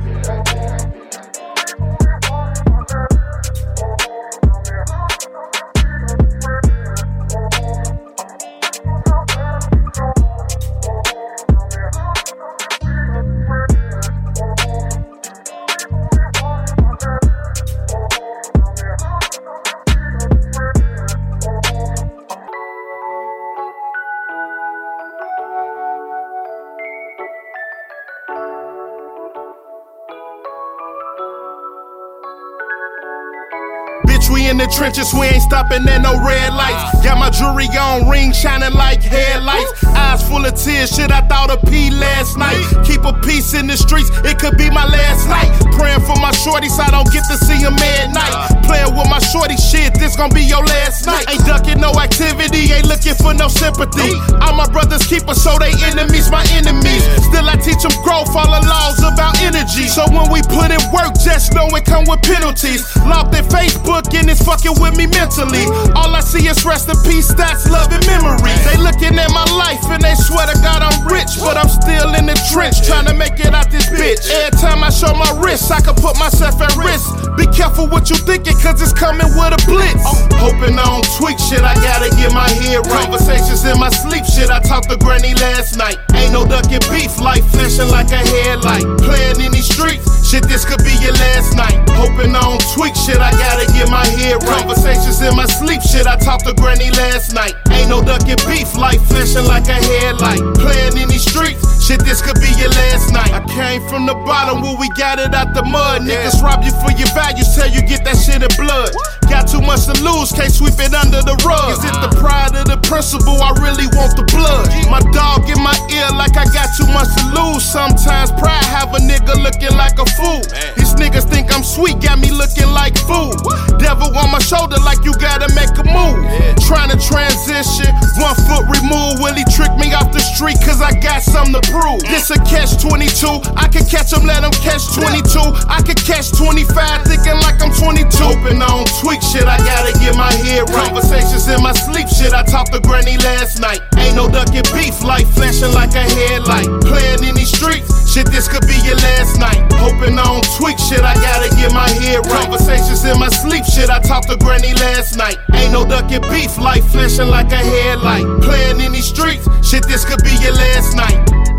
Trenches, 34.84 35.14
we 35.14 35.24
ain't 35.32 35.40
stopping 35.40 35.88
at 35.88 36.02
no 36.04 36.12
red 36.20 36.52
lights. 36.52 37.00
Got 37.00 37.16
my 37.16 37.30
jewelry 37.30 37.72
on, 37.72 38.04
ring 38.04 38.32
shining 38.36 38.76
like 38.76 39.00
headlights. 39.00 39.72
Eyes 39.96 40.20
full 40.28 40.44
of 40.44 40.52
tears, 40.60 40.92
shit, 40.92 41.10
I 41.10 41.24
thought 41.24 41.48
of 41.48 41.64
pee 41.70 41.88
last 41.88 42.36
night. 42.36 42.60
Keep 42.84 43.08
a 43.08 43.16
peace 43.24 43.54
in 43.54 43.66
the 43.66 43.78
streets, 43.80 44.12
it 44.28 44.36
could 44.36 44.58
be 44.60 44.68
my 44.68 44.84
last 44.84 45.24
night. 45.24 45.48
Praying 45.80 46.04
for 46.04 46.20
my 46.20 46.32
shorty 46.32 46.68
I 46.68 46.90
don't 46.92 47.08
get 47.08 47.24
to 47.32 47.36
see 47.40 47.56
him 47.56 47.72
at 47.80 48.12
night. 48.12 48.60
Playing 48.68 48.92
with 48.92 49.08
my 49.08 49.20
shorty 49.32 49.56
shit, 49.56 49.96
this 49.96 50.16
gon' 50.16 50.28
be 50.36 50.44
your 50.44 50.60
last 50.60 51.06
night. 51.06 51.24
Ain't 51.32 51.46
ducking 51.48 51.80
no 51.80 51.88
activity, 51.96 52.68
ain't 52.68 52.84
looking 52.84 53.16
for 53.16 53.32
no 53.32 53.48
sympathy. 53.48 54.12
All 54.44 54.52
my 54.52 54.68
brothers 54.68 55.06
keepers, 55.08 55.40
so 55.40 55.56
they 55.56 55.72
enemies, 55.88 56.28
my 56.28 56.44
enemies. 56.52 57.08
Still, 57.24 57.48
I 57.48 57.56
teach 57.56 57.80
them 57.80 57.96
growth, 58.04 58.28
follow 58.36 58.60
laws 58.60 59.00
about 59.00 59.40
energy. 59.40 59.88
So 59.88 60.04
when 60.12 60.28
we 60.28 60.44
put 60.44 60.68
in 60.68 60.82
work, 60.92 61.16
just 61.24 61.56
know 61.56 61.72
it 61.72 61.88
come 61.88 62.04
with 62.04 62.20
penalties. 62.20 62.84
Locked 63.08 63.32
in 63.32 63.48
Facebook 63.48 64.12
and 64.12 64.28
it's 64.28 64.44
fucking 64.44 64.73
with 64.80 64.96
me 64.96 65.06
mentally. 65.06 65.66
All 65.94 66.14
I 66.14 66.20
see 66.20 66.46
is 66.46 66.64
rest 66.64 66.88
in 66.88 66.96
peace, 67.02 67.32
that's 67.34 67.68
love, 67.70 67.92
and 67.92 68.04
memories. 68.06 68.60
They 68.64 68.76
looking 68.78 69.18
at 69.18 69.30
my 69.30 69.46
life 69.54 69.82
and 69.90 70.02
they 70.02 70.14
swear 70.14 70.46
to 70.46 70.56
God 70.62 70.82
I'm 70.82 71.06
rich, 71.06 71.38
but 71.40 71.56
I'm 71.56 71.68
still 71.68 72.14
in 72.14 72.26
the 72.26 72.36
trench 72.52 72.82
trying 72.86 73.06
to 73.06 73.14
make 73.14 73.38
it 73.40 73.54
out 73.54 73.70
this 73.70 73.86
bitch. 73.90 74.26
Every 74.30 74.58
time 74.58 74.82
I 74.82 74.90
show 74.90 75.12
my 75.14 75.30
wrist, 75.42 75.70
I 75.70 75.80
can 75.80 75.94
put 75.94 76.18
myself 76.18 76.60
at 76.60 76.74
risk. 76.76 77.06
Be 77.36 77.46
careful 77.50 77.86
what 77.88 78.10
you 78.10 78.16
thinking, 78.16 78.54
cause 78.58 78.80
it's 78.80 78.92
coming 78.92 79.28
with 79.34 79.52
a 79.54 79.60
blitz. 79.66 80.04
Hoping 80.38 80.78
I 80.78 80.84
don't 80.84 81.06
tweak 81.18 81.38
shit, 81.38 81.62
I 81.62 81.74
gotta 81.78 82.10
get 82.16 82.32
my 82.32 82.48
head 82.48 82.86
right. 82.86 83.06
Conversations 83.06 83.64
in 83.64 83.78
my 83.78 83.90
sleep, 83.90 84.24
shit, 84.24 84.50
I 84.50 84.60
talked 84.60 84.90
to 84.90 84.96
Granny 84.96 85.34
last 85.34 85.76
night. 85.76 85.98
Ain't 86.14 86.32
no 86.32 86.46
ducking 86.46 86.82
beef, 86.90 87.20
life 87.20 87.44
flashing 87.52 87.90
like 87.90 88.10
a 88.10 88.22
headlight. 88.22 88.84
Playing 89.02 89.40
in 89.40 89.52
these 89.52 89.68
streets, 89.68 90.06
shit, 90.26 90.44
this 90.48 90.64
could 90.64 90.82
be 90.82 90.94
your 91.02 91.12
last 91.14 91.56
night. 91.56 91.76
Hoping 91.94 92.34
I 92.34 92.40
don't 92.40 92.62
tweak 92.74 92.94
shit, 92.96 93.18
I 93.18 93.30
gotta 93.32 93.66
get 93.72 93.90
my 93.90 94.04
head 94.18 94.42
right. 94.44 94.63
Conversations 94.64 95.21
in 95.21 95.37
my 95.37 95.44
sleep, 95.44 95.83
shit, 95.83 96.06
I 96.06 96.16
talked 96.16 96.47
to 96.47 96.54
Granny 96.54 96.88
last 96.97 97.35
night. 97.35 97.52
Ain't 97.68 97.90
no 97.90 98.00
ducking 98.00 98.40
beef, 98.49 98.73
life 98.80 99.04
flashing 99.12 99.44
like 99.44 99.68
a 99.68 99.76
headlight. 99.76 100.40
Playing 100.56 100.97
in 100.97 101.06
these 101.12 101.21
streets, 101.21 101.85
shit, 101.85 102.00
this 102.00 102.25
could 102.25 102.40
be 102.40 102.49
your 102.56 102.73
last 102.73 103.12
night. 103.12 103.28
I 103.28 103.44
came 103.44 103.87
from 103.92 104.06
the 104.06 104.14
bottom 104.25 104.62
where 104.62 104.75
we 104.80 104.88
got 104.97 105.18
it 105.18 105.35
out 105.35 105.52
the 105.52 105.62
mud. 105.68 106.09
Niggas 106.09 106.40
rob 106.40 106.64
you 106.64 106.73
for 106.80 106.97
your 106.97 107.12
values, 107.12 107.54
tell 107.54 107.68
you 107.68 107.85
get 107.85 108.09
that 108.09 108.16
shit 108.16 108.40
in 108.40 108.49
blood. 108.56 108.88
Got 109.34 109.50
too 109.50 109.66
much 109.66 109.90
to 109.90 109.98
lose, 109.98 110.30
can't 110.30 110.54
sweep 110.54 110.78
it 110.78 110.94
under 110.94 111.18
the 111.18 111.34
rug. 111.42 111.74
Is 111.74 111.82
it 111.82 111.98
the 111.98 112.14
pride 112.22 112.54
of 112.54 112.70
the 112.70 112.78
principle? 112.86 113.34
I 113.42 113.50
really 113.58 113.90
want 113.98 114.14
the 114.14 114.22
blood. 114.30 114.70
My 114.86 115.02
dog 115.10 115.50
in 115.50 115.58
my 115.58 115.74
ear 115.90 116.06
like 116.14 116.38
I 116.38 116.46
got 116.54 116.70
too 116.78 116.86
much 116.94 117.10
to 117.18 117.24
lose. 117.34 117.66
Sometimes 117.66 118.30
pride 118.38 118.62
have 118.70 118.94
a 118.94 119.02
nigga 119.02 119.34
looking 119.42 119.74
like 119.74 119.98
a 119.98 120.06
fool. 120.14 120.38
These 120.78 120.94
niggas 121.02 121.26
think 121.26 121.50
I'm 121.50 121.66
sweet, 121.66 121.98
got 121.98 122.22
me 122.22 122.30
looking 122.30 122.70
like 122.70 122.94
food. 123.10 123.34
Devil 123.82 124.14
on 124.14 124.30
my 124.30 124.38
shoulder 124.38 124.78
like 124.86 125.02
you 125.02 125.10
gotta 125.18 125.50
make 125.58 125.74
a 125.82 125.86
move. 125.90 126.22
Trying 126.70 126.94
to 126.94 126.98
transition, 127.02 127.90
one 128.22 128.38
foot 128.46 128.70
removed. 128.70 129.18
Will 129.18 129.34
he 129.34 129.42
trick 129.50 129.74
me 129.82 129.90
off 129.98 130.14
the 130.14 130.22
street? 130.22 130.62
Cause 130.62 130.78
I 130.78 130.94
got 131.02 131.26
something 131.26 131.58
to 131.58 131.64
prove. 131.74 132.06
This 132.06 132.30
a 132.30 132.38
catch 132.46 132.78
22. 132.78 133.50
I 133.58 133.66
can 133.66 133.82
catch 133.90 134.14
him, 134.14 134.22
let 134.30 134.46
him 134.46 134.54
catch 134.62 134.94
22. 134.94 135.26
I 135.66 135.82
can 135.82 135.98
catch 136.06 136.30
25, 136.38 136.70
thinking 137.02 137.34
like 137.42 137.58
I'm 137.58 137.74
22. 137.74 138.06
Hoping 138.22 138.62
I 138.62 138.70
don't 138.70 138.86
tweak 139.02 139.23
shit, 139.24 139.48
I 139.48 139.56
gotta 139.58 139.92
get 139.98 140.16
my 140.16 140.32
head 140.44 140.68
right. 140.70 140.92
Conversations 140.92 141.48
in 141.48 141.62
my 141.62 141.72
sleep, 141.72 142.08
shit, 142.08 142.32
I 142.32 142.42
talked 142.44 142.72
to 142.72 142.80
Granny 142.80 143.16
last 143.18 143.60
night. 143.60 143.80
Ain't 143.96 144.16
no 144.16 144.28
ducking 144.28 144.66
beef, 144.76 145.02
light 145.02 145.26
flashing 145.32 145.72
like 145.72 145.94
a 145.96 146.04
headlight. 146.04 146.68
Playing 146.84 147.24
in 147.24 147.34
these 147.34 147.50
streets, 147.50 147.88
shit, 148.12 148.26
this 148.30 148.48
could 148.48 148.66
be 148.66 148.76
your 148.84 148.96
last 148.96 149.40
night. 149.40 149.60
Hoping 149.80 150.18
I 150.18 150.24
don't 150.24 150.46
tweak 150.56 150.78
shit, 150.78 151.00
I 151.00 151.14
gotta 151.14 151.48
get 151.56 151.72
my 151.72 151.88
head 151.88 152.26
right. 152.26 152.44
Conversations 152.44 153.04
in 153.04 153.18
my 153.18 153.28
sleep, 153.28 153.64
shit, 153.64 153.88
I 153.88 154.00
talked 154.00 154.28
to 154.28 154.36
Granny 154.36 154.74
last 154.74 155.16
night. 155.16 155.38
Ain't 155.54 155.72
no 155.72 155.84
ducking 155.84 156.22
beef, 156.28 156.58
light 156.58 156.84
flashing 156.84 157.28
like 157.28 157.50
a 157.52 157.62
headlight. 157.62 158.24
Playing 158.42 158.80
in 158.80 158.92
these 158.92 159.08
streets, 159.08 159.48
shit, 159.66 159.86
this 159.88 160.04
could 160.04 160.22
be 160.22 160.34
your 160.44 160.52
last 160.52 160.96
night. 160.96 161.53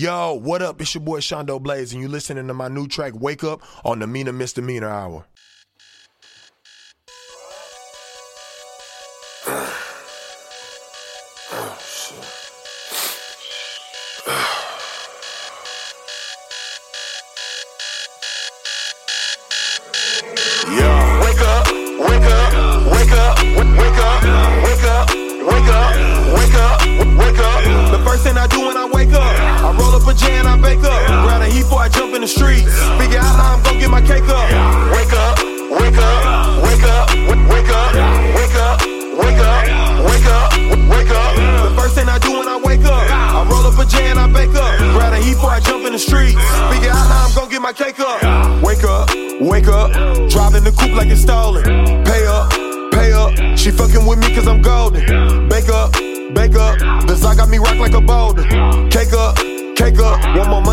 Yo, 0.00 0.32
what 0.32 0.62
up? 0.62 0.80
It's 0.80 0.94
your 0.94 1.02
boy 1.02 1.20
Shondo 1.20 1.60
Blaze, 1.60 1.92
and 1.92 2.00
you 2.00 2.08
listening 2.08 2.46
to 2.46 2.54
my 2.54 2.68
new 2.68 2.88
track 2.88 3.12
"Wake 3.14 3.44
Up" 3.44 3.60
on 3.84 3.98
the 3.98 4.06
Mina 4.06 4.32
Misdemeanor 4.32 4.88
Hour. 4.88 5.26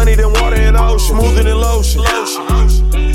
Money 0.08 0.16
than 0.16 0.32
water 0.42 0.56
in 0.56 0.74
the 0.74 0.84
ocean. 0.84 1.18
Smoother 1.18 1.44
than 1.44 1.60
lotion. 1.60 2.02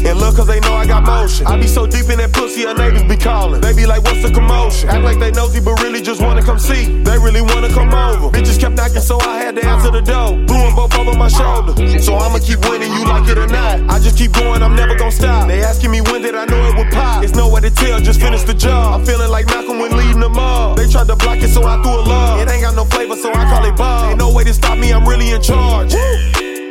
And 0.05 0.19
look, 0.19 0.37
cause 0.37 0.47
they 0.47 0.61
know 0.61 0.75
I 0.75 0.87
got 0.87 1.05
motion. 1.05 1.47
I 1.47 1.57
be 1.57 1.67
so 1.67 1.87
deep 1.87 2.11
in 2.11 2.19
that 2.19 2.33
pussy, 2.33 2.67
our 2.67 2.75
neighbors 2.75 3.05
be 3.05 3.17
calling. 3.17 3.61
They 3.61 3.73
be 3.73 3.87
like, 3.87 4.03
what's 4.03 4.21
the 4.21 4.31
commotion? 4.31 4.89
Act 4.89 5.05
like 5.05 5.19
they 5.19 5.31
nosy, 5.31 5.61
but 5.61 5.81
really 5.81 6.03
just 6.03 6.21
wanna 6.21 6.43
come 6.43 6.59
see. 6.59 7.03
They 7.03 7.17
really 7.19 7.41
wanna 7.41 7.69
come 7.69 7.95
over. 7.95 8.29
Bitches 8.29 8.59
kept 8.59 8.75
knocking, 8.75 9.01
so 9.01 9.19
I 9.21 9.39
had 9.39 9.55
to 9.57 9.65
answer 9.65 9.91
the 9.91 10.03
door. 10.03 10.37
Them 10.45 10.75
both 10.75 10.95
over 10.99 11.17
my 11.17 11.29
shoulder. 11.29 11.73
So 12.01 12.17
I'ma 12.17 12.41
keep 12.41 12.61
winning, 12.69 12.93
you 12.93 13.05
like 13.07 13.29
it 13.29 13.39
or 13.39 13.47
not. 13.47 13.79
I 13.89 14.01
just 14.01 14.19
keep 14.19 14.33
going, 14.33 14.63
I'm 14.63 14.75
never 14.75 14.97
gonna 14.97 15.13
stop. 15.13 15.47
They 15.47 15.63
asking 15.63 15.93
me 15.93 16.01
when 16.01 16.21
did 16.21 16.35
I 16.35 16.45
know 16.47 16.61
it 16.67 16.77
would 16.77 16.91
pop. 16.93 17.23
It's 17.23 17.35
nowhere 17.35 17.63
to 17.63 17.71
tell, 17.71 18.01
just 18.01 18.21
finish 18.21 18.43
the 18.43 18.55
job. 18.55 19.01
I'm 19.01 19.07
feeling 19.07 19.31
like 19.31 19.47
Malcolm 19.47 19.79
when 19.79 19.97
leading 19.97 20.21
the 20.21 20.29
mob. 20.29 20.79
They 20.79 20.89
tried 20.91 21.07
to 21.07 21.17
block 21.17 21.39
it, 21.39 21.49
so 21.49 21.63
I 21.63 21.81
threw 21.81 21.95
a 21.95 22.03
love. 22.03 22.41
It 22.41 22.51
ain't 22.51 22.63
got 22.63 22.75
no 22.75 22.85
flavor, 22.85 23.15
so 23.17 23.31
I 23.33 23.45
call 23.49 23.65
it 23.65 23.77
Bob. 23.77 24.11
Ain't 24.11 24.19
no 24.19 24.33
way 24.33 24.43
to 24.45 24.53
stop 24.53 24.77
me, 24.79 24.93
I'm 24.93 25.07
really 25.07 25.31
in 25.31 25.41
charge. 25.41 25.95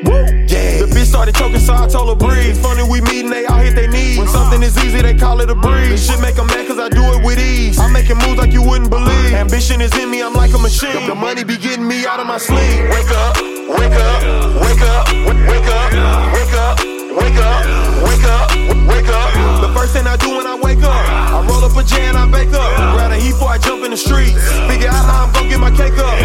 Yeah. 0.03 0.81
The 0.81 0.87
bitch 0.89 1.05
started 1.05 1.35
choking, 1.35 1.59
so 1.59 1.73
I 1.73 1.87
told 1.87 2.09
her 2.09 2.15
breathe. 2.15 2.57
Funny 2.57 2.83
we 2.83 3.01
meet 3.01 3.25
and 3.25 3.31
they 3.31 3.45
all 3.45 3.59
hit 3.59 3.75
their 3.75 3.87
knees. 3.87 4.17
When 4.17 4.27
something 4.27 4.61
is 4.63 4.77
easy, 4.83 5.01
they 5.01 5.13
call 5.13 5.39
it 5.41 5.49
a 5.49 5.55
breeze. 5.55 5.89
This 5.89 6.07
Shit 6.09 6.19
make 6.19 6.37
'em 6.37 6.47
mad 6.47 6.67
cause 6.67 6.79
I 6.79 6.89
do 6.89 7.03
it 7.13 7.23
with 7.23 7.39
ease. 7.39 7.79
I'm 7.79 7.91
making 7.93 8.17
moves 8.17 8.37
like 8.37 8.51
you 8.51 8.61
wouldn't 8.61 8.89
believe. 8.89 9.33
Ambition 9.33 9.81
is 9.81 9.93
in 9.97 10.09
me, 10.09 10.21
I'm 10.21 10.33
like 10.33 10.53
a 10.53 10.57
machine. 10.57 11.07
The 11.07 11.15
money 11.15 11.43
be 11.43 11.57
getting 11.57 11.87
me 11.87 12.05
out 12.05 12.19
of 12.19 12.27
my 12.27 12.37
sleep. 12.37 12.89
Wake 12.89 13.11
up, 13.23 13.37
wake 13.79 13.97
up, 14.07 14.19
wake 14.65 14.81
up, 14.81 15.03
wake 15.51 15.69
up, 15.69 15.87
wake 16.33 16.55
up, 16.65 16.79
wake 17.19 17.39
up, 17.39 17.65
wake 18.07 18.25
up, 18.25 18.47
wake 18.91 19.09
up. 19.09 19.61
The 19.61 19.71
first 19.77 19.93
thing 19.93 20.07
I 20.07 20.17
do 20.17 20.29
when 20.37 20.47
I 20.47 20.55
wake 20.55 20.83
up, 20.83 21.01
I 21.37 21.45
roll 21.47 21.63
up 21.63 21.77
a 21.77 21.83
J 21.83 22.05
and 22.09 22.17
I 22.17 22.25
bake 22.27 22.53
up. 22.53 22.69
Grab 22.95 23.11
a 23.11 23.15
heat 23.15 23.31
before 23.31 23.49
I 23.49 23.57
jump 23.57 23.85
in 23.85 23.91
the 23.91 23.97
streets. 23.97 24.33
Figure 24.67 24.89
out 24.89 25.05
how 25.05 25.23
I'm 25.25 25.31
gonna 25.33 25.49
get 25.49 25.59
my 25.59 25.71
cake 25.71 25.97
up. 25.97 26.15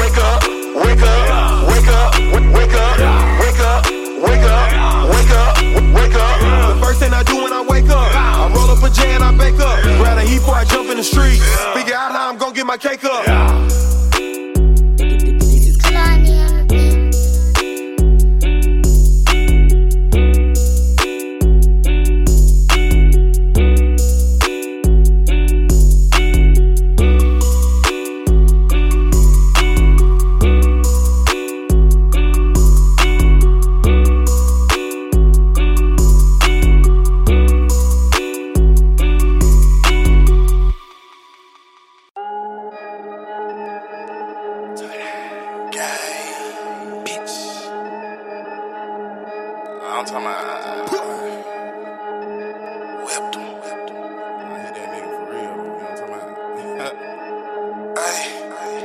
Wake 0.00 0.18
up, 0.18 0.42
wake 0.84 1.02
up, 1.02 1.68
wake 1.68 1.75
up, 1.75 1.75
my. 12.78 13.24
I'm 13.26 13.75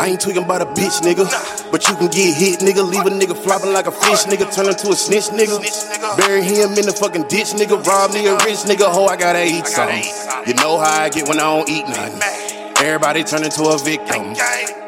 I 0.02 0.08
ain't 0.08 0.20
tweaking 0.20 0.42
about 0.42 0.64
a 0.64 0.66
bitch, 0.66 0.98
nigga. 1.06 1.30
But 1.72 1.88
you 1.88 1.94
can 1.94 2.10
get 2.10 2.34
hit, 2.34 2.58
nigga. 2.66 2.82
Leave 2.82 3.06
a 3.06 3.14
nigga 3.14 3.38
flopping 3.38 3.72
like 3.72 3.86
a 3.86 3.92
fish, 3.92 4.26
nigga. 4.26 4.50
Turn 4.50 4.66
into 4.66 4.90
a 4.90 4.96
snitch, 4.98 5.30
nigga. 5.30 5.62
Bury 6.18 6.42
him 6.42 6.74
in 6.74 6.90
the 6.90 6.92
fucking 6.92 7.30
ditch, 7.30 7.54
nigga. 7.54 7.78
Rob 7.86 8.10
me 8.10 8.26
a 8.26 8.34
rich 8.42 8.66
nigga. 8.66 8.90
Ho, 8.90 9.06
I 9.06 9.16
gotta 9.16 9.46
eat 9.46 9.68
something. 9.68 10.02
You 10.48 10.56
know 10.56 10.80
how 10.82 11.06
I 11.06 11.10
get 11.10 11.30
when 11.30 11.38
I 11.38 11.46
don't 11.46 11.70
eat 11.70 11.86
nothing. 11.86 12.18
Everybody 12.82 13.24
turn 13.24 13.44
into 13.44 13.62
a 13.62 13.78
victim. 13.78 14.34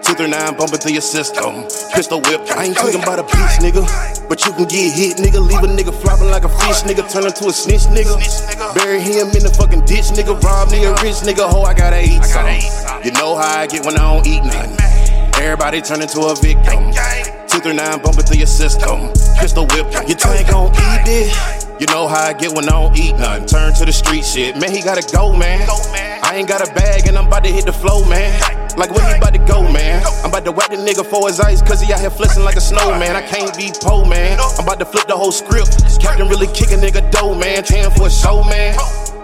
Two 0.02 0.18
through 0.18 0.34
nine 0.34 0.58
bumping 0.58 0.82
through 0.82 0.98
your 0.98 1.06
system. 1.06 1.62
Pistol 1.94 2.18
whip. 2.26 2.42
I 2.58 2.74
ain't 2.74 2.78
tweaking 2.82 3.04
about 3.04 3.20
a 3.20 3.24
bitch, 3.30 3.62
nigga. 3.62 3.86
But 4.28 4.44
you 4.48 4.52
can 4.54 4.66
get 4.66 4.98
hit, 4.98 5.22
nigga. 5.22 5.38
Leave 5.38 5.62
a 5.62 5.70
nigga 5.70 5.94
flopping 5.94 6.34
like 6.34 6.44
a 6.44 6.50
fish, 6.50 6.82
nigga. 6.90 7.06
Turn 7.06 7.30
into 7.30 7.46
a 7.46 7.54
snitch, 7.54 7.86
nigga. 7.94 8.18
Bury 8.74 8.98
him 8.98 9.30
in 9.30 9.46
the 9.46 9.54
fucking 9.54 9.86
ditch, 9.86 10.10
nigga. 10.18 10.42
Rob 10.42 10.72
me 10.72 10.86
a 10.86 10.92
rich 11.06 11.22
nigga. 11.22 11.46
Ho, 11.46 11.62
I 11.70 11.76
gotta 11.76 12.02
eat 12.02 12.26
something. 12.26 12.66
You 13.06 13.12
know 13.14 13.38
how 13.38 13.62
I 13.62 13.68
get 13.68 13.86
when 13.86 13.94
I 13.94 14.10
don't 14.10 14.26
eat 14.26 14.42
nothing. 14.42 14.93
Everybody 15.44 15.82
turn 15.82 16.02
into 16.02 16.22
a 16.22 16.36
victim. 16.36 16.96
Two 17.48 17.60
through 17.60 17.74
nine 17.74 18.00
bumping 18.02 18.24
through 18.24 18.38
your 18.38 18.48
system. 18.48 19.12
Pistol 19.36 19.68
whip. 19.68 19.92
You 20.08 20.16
tank 20.16 20.48
gon' 20.50 20.72
eat 20.72 21.04
it. 21.04 21.82
You 21.82 21.86
know 21.88 22.08
how 22.08 22.32
I 22.32 22.34
get 22.34 22.56
when 22.56 22.64
I 22.64 22.72
don't 22.72 22.98
eat 22.98 23.12
nothing. 23.18 23.46
Turn 23.46 23.74
to 23.74 23.84
the 23.84 23.92
street 23.92 24.24
shit. 24.24 24.56
Man, 24.56 24.72
he 24.72 24.82
gotta 24.82 25.04
go, 25.14 25.36
man. 25.36 25.68
I 26.24 26.36
ain't 26.36 26.48
got 26.48 26.66
a 26.66 26.74
bag 26.74 27.08
and 27.08 27.18
I'm 27.18 27.28
about 27.28 27.44
to 27.44 27.52
hit 27.52 27.66
the 27.66 27.74
flow, 27.74 28.08
man. 28.08 28.32
Like 28.78 28.92
where 28.92 29.06
he 29.06 29.18
about 29.18 29.34
to 29.34 29.40
go, 29.40 29.70
man? 29.70 30.02
I'm 30.24 30.30
about 30.30 30.46
to 30.46 30.54
whack 30.54 30.70
the 30.70 30.78
nigga 30.78 31.06
for 31.06 31.28
his 31.28 31.42
ice, 31.42 31.62
cause 31.62 31.82
he 31.82 31.92
out 31.92 32.00
here 32.00 32.10
flexing 32.10 32.46
like 32.46 32.56
a 32.56 32.62
snowman. 32.62 33.18
I 33.18 33.22
can't 33.22 33.56
be 33.58 33.70
po, 33.82 34.06
man. 34.06 34.40
I'm 34.40 34.64
about 34.64 34.80
to 34.80 34.86
flip 34.86 35.08
the 35.08 35.18
whole 35.18 35.34
script. 35.34 35.76
Captain 36.00 36.30
really 36.30 36.48
kick 36.48 36.72
a 36.72 36.80
nigga 36.80 37.12
dough, 37.12 37.36
man. 37.36 37.66
Tan 37.66 37.92
for 37.92 38.08
a 38.08 38.10
show, 38.10 38.46
man. 38.46 38.80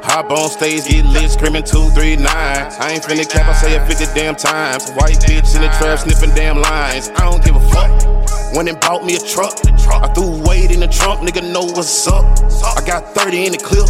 Hop 0.09 0.31
on 0.31 0.49
stage, 0.49 0.89
get 0.89 1.05
lit, 1.05 1.29
screaming 1.29 1.61
two, 1.61 1.85
three, 1.93 2.15
nine. 2.15 2.65
I 2.81 2.97
ain't 2.97 3.03
finna 3.05 3.29
cap, 3.29 3.45
I 3.45 3.53
say 3.53 3.77
it 3.77 3.85
50 3.85 4.05
damn 4.17 4.35
times. 4.35 4.89
White 4.97 5.21
bitch 5.21 5.53
in 5.53 5.61
the 5.61 5.69
trap, 5.77 5.99
sniffing 5.99 6.33
damn 6.33 6.57
lines. 6.57 7.09
I 7.13 7.29
don't 7.29 7.43
give 7.45 7.55
a 7.55 7.61
fuck. 7.69 7.93
Went 8.57 8.69
and 8.69 8.79
bought 8.79 9.05
me 9.05 9.17
a 9.17 9.19
truck. 9.21 9.53
I 10.01 10.09
threw 10.09 10.41
weight 10.41 10.71
in 10.71 10.79
the 10.79 10.87
trunk, 10.87 11.21
nigga 11.21 11.45
know 11.45 11.61
what's 11.61 12.07
up. 12.07 12.25
I 12.73 12.81
got 12.89 13.13
30 13.13 13.45
in 13.45 13.51
the 13.53 13.61
clip. 13.61 13.85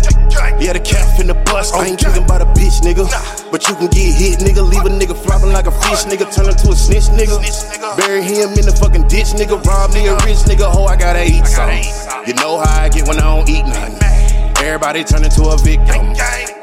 Yeah, 0.60 0.74
the 0.76 0.84
cap 0.84 1.08
in 1.22 1.28
the 1.28 1.40
bus. 1.48 1.72
I 1.72 1.88
ain't 1.88 2.02
thinking 2.02 2.28
by 2.28 2.40
the 2.40 2.52
bitch, 2.52 2.84
nigga. 2.84 3.08
But 3.50 3.64
you 3.70 3.76
can 3.76 3.88
get 3.88 4.12
hit, 4.12 4.44
nigga. 4.44 4.60
Leave 4.60 4.84
a 4.84 4.92
nigga 4.92 5.16
flopping 5.16 5.56
like 5.56 5.68
a 5.68 5.72
fish, 5.72 6.04
nigga. 6.04 6.28
Turn 6.36 6.52
into 6.52 6.68
a 6.68 6.76
snitch, 6.76 7.08
nigga. 7.16 7.40
Bury 7.96 8.24
him 8.24 8.60
in 8.60 8.68
the 8.68 8.76
fucking 8.76 9.08
ditch, 9.08 9.40
nigga. 9.40 9.56
Rob 9.64 9.94
me 9.94 10.08
a 10.08 10.16
rich 10.28 10.44
nigga. 10.44 10.68
Ho, 10.68 10.84
I 10.84 10.98
gotta 10.98 11.24
eat 11.24 11.48
something. 11.48 11.88
You 12.28 12.34
know 12.36 12.60
how 12.60 12.84
I 12.84 12.90
get 12.90 13.08
when 13.08 13.20
I 13.20 13.24
don't 13.24 13.48
eat 13.48 13.64
nothing. 13.64 14.09
Everybody 14.62 15.04
turn 15.04 15.24
into 15.24 15.44
a 15.44 15.58
victim. 15.58 16.14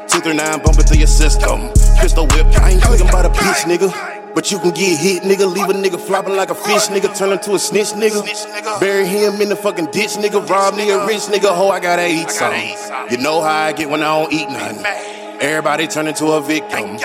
Two 0.07 0.19
through 0.19 0.35
nine 0.35 0.61
bumping 0.63 0.85
through 0.85 0.97
your 0.97 1.07
system. 1.07 1.69
Pistol 1.99 2.27
whip. 2.27 2.45
I 2.61 2.71
ain't 2.71 2.83
thinking 2.83 3.09
about 3.09 3.25
a 3.25 3.29
bitch, 3.29 3.63
nigga. 3.65 4.33
But 4.35 4.51
you 4.51 4.59
can 4.59 4.69
get 4.69 4.99
hit, 4.99 5.23
nigga. 5.23 5.51
Leave 5.51 5.67
a 5.67 5.73
nigga 5.73 5.99
flopping 5.99 6.35
like 6.35 6.51
a 6.51 6.55
fish, 6.55 6.87
nigga. 6.87 7.17
Turn 7.17 7.31
into 7.31 7.55
a 7.55 7.59
snitch, 7.59 7.87
nigga. 7.87 8.79
Bury 8.79 9.07
him 9.07 9.41
in 9.41 9.49
the 9.49 9.55
fucking 9.55 9.87
ditch, 9.87 10.11
nigga. 10.11 10.47
Rob 10.47 10.75
me 10.75 10.91
a 10.91 11.05
rich 11.07 11.21
nigga. 11.21 11.55
Ho, 11.55 11.69
I 11.69 11.79
gotta 11.79 12.07
eat 12.07 12.29
something. 12.29 12.75
You 13.09 13.17
know 13.17 13.41
how 13.41 13.65
I 13.65 13.73
get 13.73 13.89
when 13.89 14.03
I 14.03 14.19
don't 14.19 14.31
eat 14.31 14.47
nothing. 14.47 15.26
Everybody 15.39 15.85
turn 15.87 16.07
into 16.07 16.25
a 16.27 16.41
victim. 16.41 16.97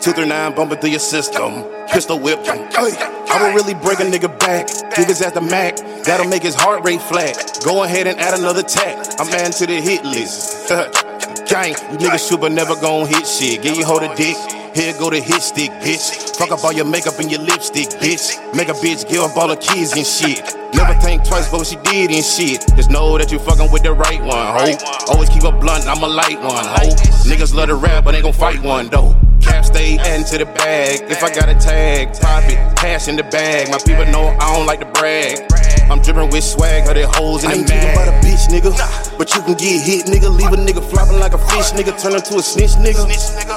Two 0.00 0.12
through 0.12 0.26
nine 0.26 0.54
bumping 0.54 0.78
through 0.78 0.90
your 0.90 0.98
system. 1.00 1.64
Pistol 1.88 2.18
whip. 2.18 2.38
Ay, 2.46 2.96
I 3.28 3.42
will 3.42 3.54
really 3.54 3.74
break 3.74 4.00
a 4.00 4.04
nigga 4.04 4.38
back. 4.38 4.68
His 4.96 5.20
at 5.20 5.34
the 5.34 5.42
Mac. 5.42 5.76
That'll 6.04 6.28
make 6.28 6.42
his 6.42 6.54
heart 6.54 6.82
rate 6.84 7.02
flat. 7.02 7.60
Go 7.62 7.84
ahead 7.84 8.06
and 8.06 8.18
add 8.18 8.38
another 8.38 8.62
tack. 8.62 8.96
I'm 9.18 9.28
adding 9.28 9.52
to 9.52 9.66
the 9.66 9.80
hit 9.80 10.04
list. 10.04 10.68
Gang, 11.48 11.72
you 11.92 11.98
niggas 11.98 12.28
shoot 12.28 12.40
but 12.40 12.52
never 12.52 12.74
gon' 12.76 13.06
hit 13.06 13.26
shit. 13.26 13.62
Give 13.62 13.76
you 13.76 13.84
hold 13.84 14.02
a 14.02 14.14
dick. 14.16 14.36
Here 14.74 14.92
go 14.98 15.08
the 15.08 15.20
hit 15.20 15.40
stick, 15.40 15.70
bitch. 15.80 16.36
Fuck 16.36 16.50
up 16.50 16.64
all 16.64 16.72
your 16.72 16.84
makeup 16.84 17.20
and 17.20 17.30
your 17.30 17.40
lipstick, 17.40 17.88
bitch. 18.02 18.34
Make 18.56 18.68
a 18.68 18.72
bitch 18.72 19.08
give 19.08 19.22
up 19.22 19.36
all 19.36 19.48
her 19.48 19.56
kids 19.56 19.92
and 19.92 20.04
shit. 20.04 20.42
Never 20.74 20.94
think 21.00 21.22
twice 21.24 21.48
about 21.48 21.58
what 21.58 21.66
she 21.68 21.76
did 21.76 22.10
and 22.10 22.24
shit. 22.24 22.66
Just 22.74 22.90
know 22.90 23.16
that 23.16 23.30
you 23.30 23.38
fucking 23.38 23.70
with 23.70 23.84
the 23.84 23.94
right 23.94 24.20
one, 24.20 24.34
ho. 24.34 25.14
Always 25.14 25.28
keep 25.28 25.44
a 25.44 25.52
blunt, 25.52 25.86
I'm 25.86 26.02
a 26.02 26.08
light 26.08 26.40
one, 26.40 26.64
ho. 26.64 26.90
Niggas 27.30 27.54
love 27.54 27.68
to 27.68 27.76
rap, 27.76 28.04
but 28.04 28.16
ain't 28.16 28.24
gon' 28.24 28.32
fight 28.32 28.60
one, 28.62 28.88
though. 28.88 29.14
Cap 29.40 29.64
stay 29.64 29.96
adding 29.98 30.26
to 30.26 30.38
the 30.38 30.46
bag. 30.46 31.02
If 31.08 31.22
I 31.22 31.32
got 31.32 31.48
a 31.48 31.54
tag, 31.54 32.18
pop 32.20 32.42
it, 32.44 32.76
cash 32.76 33.06
in 33.06 33.14
the 33.14 33.22
bag. 33.22 33.70
My 33.70 33.78
people 33.78 34.06
know 34.06 34.36
I 34.40 34.56
don't 34.56 34.66
like 34.66 34.80
to 34.80 34.86
brag. 34.86 35.53
I'm 35.90 36.00
dripping 36.00 36.30
with 36.30 36.44
swag, 36.44 36.86
got 36.86 36.96
it 36.96 37.06
holes 37.14 37.44
in 37.44 37.50
the 37.50 37.64
bag. 37.64 37.94
about 37.94 38.08
a 38.08 38.26
bitch, 38.26 38.48
nigga. 38.48 38.72
But 39.18 39.34
you 39.34 39.42
can 39.42 39.54
get 39.54 39.80
hit, 39.82 40.06
nigga. 40.06 40.30
Leave 40.30 40.52
a 40.52 40.56
nigga 40.56 40.82
flopping 40.82 41.18
like 41.18 41.34
a 41.34 41.38
fish, 41.38 41.72
nigga. 41.72 41.92
Turn 42.00 42.14
into 42.14 42.36
a 42.36 42.42
snitch, 42.42 42.72
nigga. 42.80 43.04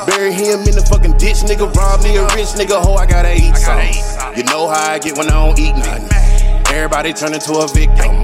Bury 0.06 0.34
him 0.34 0.60
in 0.68 0.76
the 0.76 0.86
fucking 0.90 1.18
ditch, 1.18 1.48
nigga. 1.48 1.74
Rob 1.74 2.04
me 2.04 2.18
a 2.18 2.24
rich 2.36 2.54
nigga. 2.60 2.82
Ho, 2.82 2.96
I 2.96 3.06
gotta 3.06 3.34
eat 3.34 3.56
something. 3.56 3.96
You 4.36 4.44
know 4.44 4.68
how 4.68 4.92
I 4.92 5.00
get 5.00 5.18
when 5.18 5.28
I 5.30 5.46
don't 5.46 5.58
eat 5.58 5.76
nothing. 5.76 6.10
Everybody 6.74 7.14
turn 7.14 7.34
into 7.34 7.54
a 7.54 7.68
victim. 7.68 8.24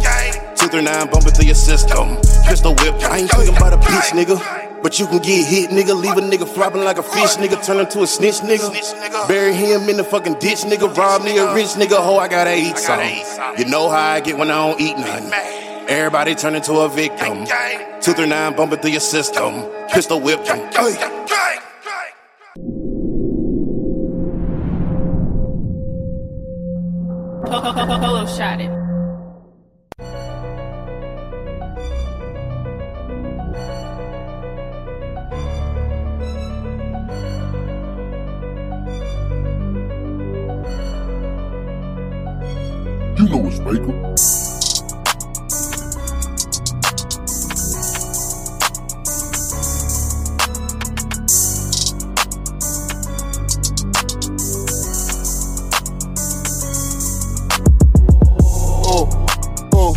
Two 0.56 0.68
through 0.68 0.84
nine 0.84 1.10
bumping 1.10 1.32
through 1.32 1.46
your 1.46 1.56
system. 1.56 2.18
Pistol 2.46 2.76
whip. 2.76 2.96
I 3.04 3.20
ain't 3.20 3.32
thinking 3.32 3.56
about 3.56 3.74
a 3.74 3.78
bitch, 3.78 4.12
nigga. 4.12 4.63
But 4.84 5.00
you 5.00 5.08
can 5.08 5.20
get 5.20 5.48
hit, 5.48 5.70
nigga. 5.70 5.96
Leave 6.00 6.18
a 6.18 6.22
nigga 6.22 6.46
flopping 6.46 6.84
like 6.84 6.98
a 6.98 7.04
fish, 7.04 7.38
nigga. 7.38 7.66
Turn 7.66 7.80
into 7.80 8.02
a 8.02 8.08
snitch, 8.08 8.42
nigga. 8.42 9.28
Bury 9.30 9.54
him 9.54 9.88
in 9.88 9.96
the 9.96 10.04
fucking 10.04 10.40
ditch, 10.40 10.60
nigga. 10.60 10.94
Rob 10.96 11.24
me 11.24 11.38
a 11.38 11.54
rich 11.56 11.68
nigga. 11.68 11.96
Ho, 11.96 12.18
I 12.18 12.28
gotta 12.28 12.54
eat 12.54 12.78
something. 12.78 13.16
You 13.58 13.66
know 13.72 13.90
how 13.90 14.12
I 14.12 14.20
get 14.20 14.38
when 14.38 14.52
I 14.52 14.56
don't 14.68 14.82
eat 14.82 14.98
nothing. 14.98 15.32
Everybody 15.88 16.36
turn 16.36 16.56
into 16.56 16.74
a 16.74 16.90
victim. 16.90 17.46
Two 18.02 18.12
through 18.12 18.28
nine 18.28 18.58
bumping 18.58 18.80
through 18.80 18.92
your 18.92 19.00
system. 19.00 19.64
Pistol 19.90 20.20
whip. 20.20 20.42
Ay. 20.44 21.10
Polo 27.46 28.26
shot 28.26 28.60
it. 28.60 28.83
You 43.24 43.30
know 43.30 43.48
it's 43.48 43.58
Baker. 43.60 43.88
Ooh, 58.84 59.08
ooh. 59.72 59.94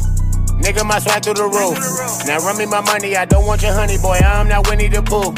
Nigga, 0.62 0.87
my 0.87 1.01
swag 1.01 1.25
through 1.25 1.35
the 1.35 1.49
roof. 1.51 2.27
Now 2.29 2.39
run 2.39 2.57
me 2.59 2.67
my 2.67 2.81
money, 2.81 3.17
I 3.17 3.25
don't 3.25 3.45
want 3.45 3.61
your 3.62 3.73
honey, 3.73 3.99
boy. 3.99 4.19
I'm 4.19 4.47
not 4.47 4.69
Winnie 4.71 4.87
the 4.87 5.03
Pooh. 5.03 5.33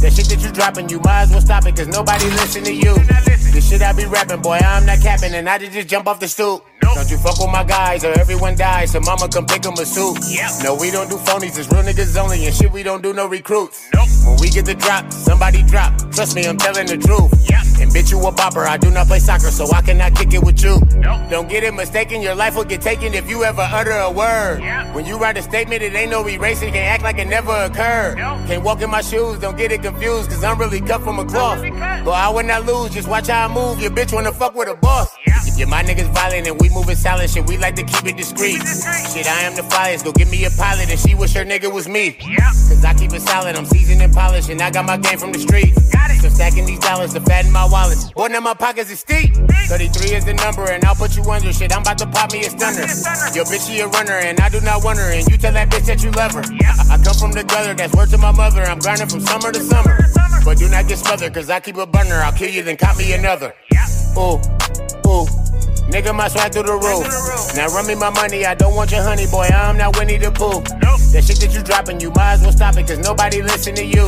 That 0.00 0.14
shit 0.14 0.28
that 0.30 0.40
you 0.42 0.50
dropping, 0.50 0.88
you 0.88 0.98
might 1.00 1.24
as 1.24 1.30
well 1.30 1.42
stop 1.42 1.66
it, 1.66 1.76
cause 1.76 1.88
nobody 1.88 2.24
listen 2.30 2.64
to 2.64 2.72
you. 2.72 2.94
Listen. 2.94 3.52
This 3.52 3.68
shit 3.68 3.82
I 3.82 3.92
be 3.92 4.06
rapping, 4.06 4.40
boy, 4.40 4.56
I'm 4.56 4.86
not 4.86 5.00
capping, 5.00 5.34
and 5.34 5.46
I 5.46 5.58
did 5.58 5.72
just 5.72 5.88
jump 5.88 6.08
off 6.08 6.20
the 6.20 6.28
stoop. 6.28 6.64
Don't 6.94 7.10
you 7.10 7.18
fuck 7.18 7.38
with 7.38 7.50
my 7.50 7.64
guys, 7.64 8.04
or 8.04 8.12
everyone 8.18 8.54
dies, 8.56 8.92
so 8.92 9.00
mama 9.00 9.28
come 9.28 9.46
pick 9.46 9.66
'em 9.66 9.74
a 9.74 9.84
suit. 9.84 10.18
Yep. 10.28 10.50
No, 10.62 10.74
we 10.74 10.90
don't 10.90 11.10
do 11.10 11.16
phonies, 11.16 11.58
it's 11.58 11.68
real 11.70 11.82
niggas 11.82 12.16
only, 12.16 12.46
and 12.46 12.54
shit, 12.54 12.70
we 12.70 12.82
don't 12.82 13.02
do 13.02 13.12
no 13.12 13.26
recruits. 13.26 13.80
When 14.24 14.36
we 14.40 14.48
get 14.48 14.64
the 14.64 14.74
drop, 14.74 15.12
somebody 15.12 15.62
drop. 15.62 15.92
Trust 16.12 16.34
me, 16.36 16.46
I'm 16.46 16.56
telling 16.56 16.86
the 16.86 16.96
truth. 16.96 17.32
And 17.80 17.90
bitch, 17.90 18.10
you 18.10 18.18
a 18.20 18.32
bopper, 18.32 18.66
I 18.66 18.76
do 18.76 18.90
not 18.90 19.06
play 19.06 19.18
soccer, 19.18 19.50
so 19.50 19.70
I 19.72 19.82
cannot 19.82 20.14
kick 20.14 20.32
it 20.32 20.42
with 20.42 20.62
you. 20.62 20.80
Don't 21.30 21.48
get 21.48 21.64
it 21.64 21.74
mistaken, 21.74 22.22
your 22.22 22.34
life 22.34 22.56
will 22.56 22.64
get 22.64 22.80
taken 22.80 23.14
if 23.14 23.28
you 23.28 23.44
ever 23.44 23.62
utter 23.62 23.92
a 23.92 24.10
word. 24.10 24.60
When 24.94 25.04
you 25.04 25.18
write 25.18 25.36
a 25.36 25.42
statement, 25.42 25.82
it 25.82 25.94
ain't 25.94 26.10
no 26.10 26.26
erasing, 26.26 26.72
can't 26.72 26.86
act 26.86 27.02
like 27.02 27.18
it 27.18 27.26
never 27.26 27.52
occurred. 27.52 28.16
Can't 28.46 28.62
walk 28.62 28.80
in 28.82 28.90
my 28.90 29.00
shoes, 29.00 29.38
don't 29.38 29.56
get 29.56 29.72
it 29.72 29.82
confused, 29.82 30.30
cause 30.30 30.44
I'm 30.44 30.58
really 30.58 30.80
cut 30.80 31.02
from 31.02 31.18
a 31.18 31.24
cloth. 31.24 31.60
But 32.04 32.12
I 32.12 32.28
would 32.28 32.46
not 32.46 32.64
lose, 32.64 32.92
just 32.92 33.08
watch 33.08 33.28
how 33.28 33.46
I 33.48 33.52
move, 33.52 33.80
your 33.80 33.90
bitch 33.90 34.12
wanna 34.12 34.32
fuck 34.32 34.54
with 34.54 34.68
a 34.68 34.74
boss. 34.74 35.14
Yeah, 35.56 35.66
my 35.66 35.82
niggas 35.84 36.12
violent 36.12 36.48
and 36.48 36.60
we 36.60 36.68
moving 36.70 36.96
silent 36.96 37.30
shit, 37.30 37.46
we 37.46 37.56
like 37.58 37.76
to 37.76 37.84
keep 37.84 38.06
it 38.06 38.16
discreet. 38.16 38.56
Shit, 39.12 39.26
I 39.28 39.42
am 39.42 39.54
the 39.54 39.62
flyest, 39.62 40.04
go 40.04 40.12
give 40.12 40.30
me 40.30 40.44
a 40.44 40.50
pilot 40.50 40.90
and 40.90 40.98
she 40.98 41.14
wish 41.14 41.32
her 41.34 41.44
nigga 41.44 41.72
was 41.72 41.88
me. 41.88 42.12
Cause 42.12 42.84
I 42.84 42.94
keep 42.94 43.12
it 43.12 43.22
solid, 43.22 43.54
I'm 43.54 43.66
seasoned 43.66 44.02
and 44.02 44.12
polished, 44.12 44.48
and 44.48 44.60
I 44.60 44.70
got 44.70 44.84
my 44.84 44.96
game 44.96 45.18
from 45.18 45.32
the 45.32 45.38
streets. 45.38 45.78
So 46.20 46.28
stacking 46.28 46.66
these 46.66 46.78
dollars 46.80 47.12
to 47.14 47.20
fatten 47.20 47.52
my 47.52 47.63
wallet. 47.70 47.98
Boy, 48.14 48.28
now 48.28 48.40
my 48.40 48.54
pockets 48.54 48.90
is 48.90 49.00
steep. 49.00 49.34
33 49.68 50.16
is 50.16 50.24
the 50.24 50.34
number, 50.34 50.64
and 50.70 50.84
I'll 50.84 50.94
put 50.94 51.16
you 51.16 51.22
under 51.24 51.52
shit. 51.52 51.74
I'm 51.74 51.82
about 51.82 51.98
to 51.98 52.06
pop 52.06 52.32
me 52.32 52.40
a 52.40 52.50
stunner. 52.50 52.86
Yo, 53.34 53.44
bitch, 53.44 53.66
she 53.66 53.80
a 53.80 53.88
runner, 53.88 54.18
and 54.18 54.40
I 54.40 54.48
do 54.48 54.60
not 54.60 54.84
want 54.84 54.98
her. 54.98 55.12
And 55.12 55.26
you 55.28 55.36
tell 55.36 55.52
that 55.52 55.70
bitch 55.70 55.86
that 55.86 56.02
you 56.02 56.10
love 56.12 56.32
her. 56.32 56.42
I, 56.42 56.94
I 56.94 57.02
come 57.02 57.14
from 57.14 57.32
the 57.32 57.44
gutter, 57.44 57.74
that's 57.74 57.94
word 57.94 58.10
to 58.10 58.18
my 58.18 58.32
mother. 58.32 58.62
I'm 58.62 58.78
grinding 58.78 59.08
from 59.08 59.20
summer 59.20 59.52
to 59.52 59.60
summer. 59.60 59.98
But 60.44 60.58
do 60.58 60.68
not 60.68 60.86
get 60.88 60.98
smothered, 60.98 61.32
cause 61.32 61.48
I 61.48 61.60
keep 61.60 61.76
a 61.76 61.86
burner. 61.86 62.16
I'll 62.16 62.32
kill 62.32 62.50
you, 62.50 62.62
then 62.62 62.76
cop 62.76 62.98
me 62.98 63.12
another. 63.14 63.54
Ooh, 64.16 64.38
ooh. 65.06 65.26
Nigga, 65.88 66.14
my 66.14 66.28
swag 66.28 66.52
through 66.52 66.64
the 66.64 66.74
roof. 66.74 67.56
Now 67.56 67.68
run 67.68 67.86
me 67.86 67.94
my 67.94 68.10
money, 68.10 68.44
I 68.44 68.54
don't 68.54 68.74
want 68.74 68.90
your 68.90 69.02
honey, 69.02 69.26
boy. 69.26 69.46
I'm 69.46 69.76
not 69.76 69.96
Winnie 69.96 70.18
the 70.18 70.30
Pooh. 70.30 70.60
That 71.12 71.24
shit 71.24 71.38
that 71.40 71.54
you 71.54 71.62
dropping, 71.62 72.00
you 72.00 72.10
might 72.10 72.34
as 72.34 72.42
well 72.42 72.52
stop 72.52 72.76
it, 72.76 72.86
cause 72.86 72.98
nobody 72.98 73.42
listen 73.42 73.74
to 73.76 73.84
you. 73.84 74.06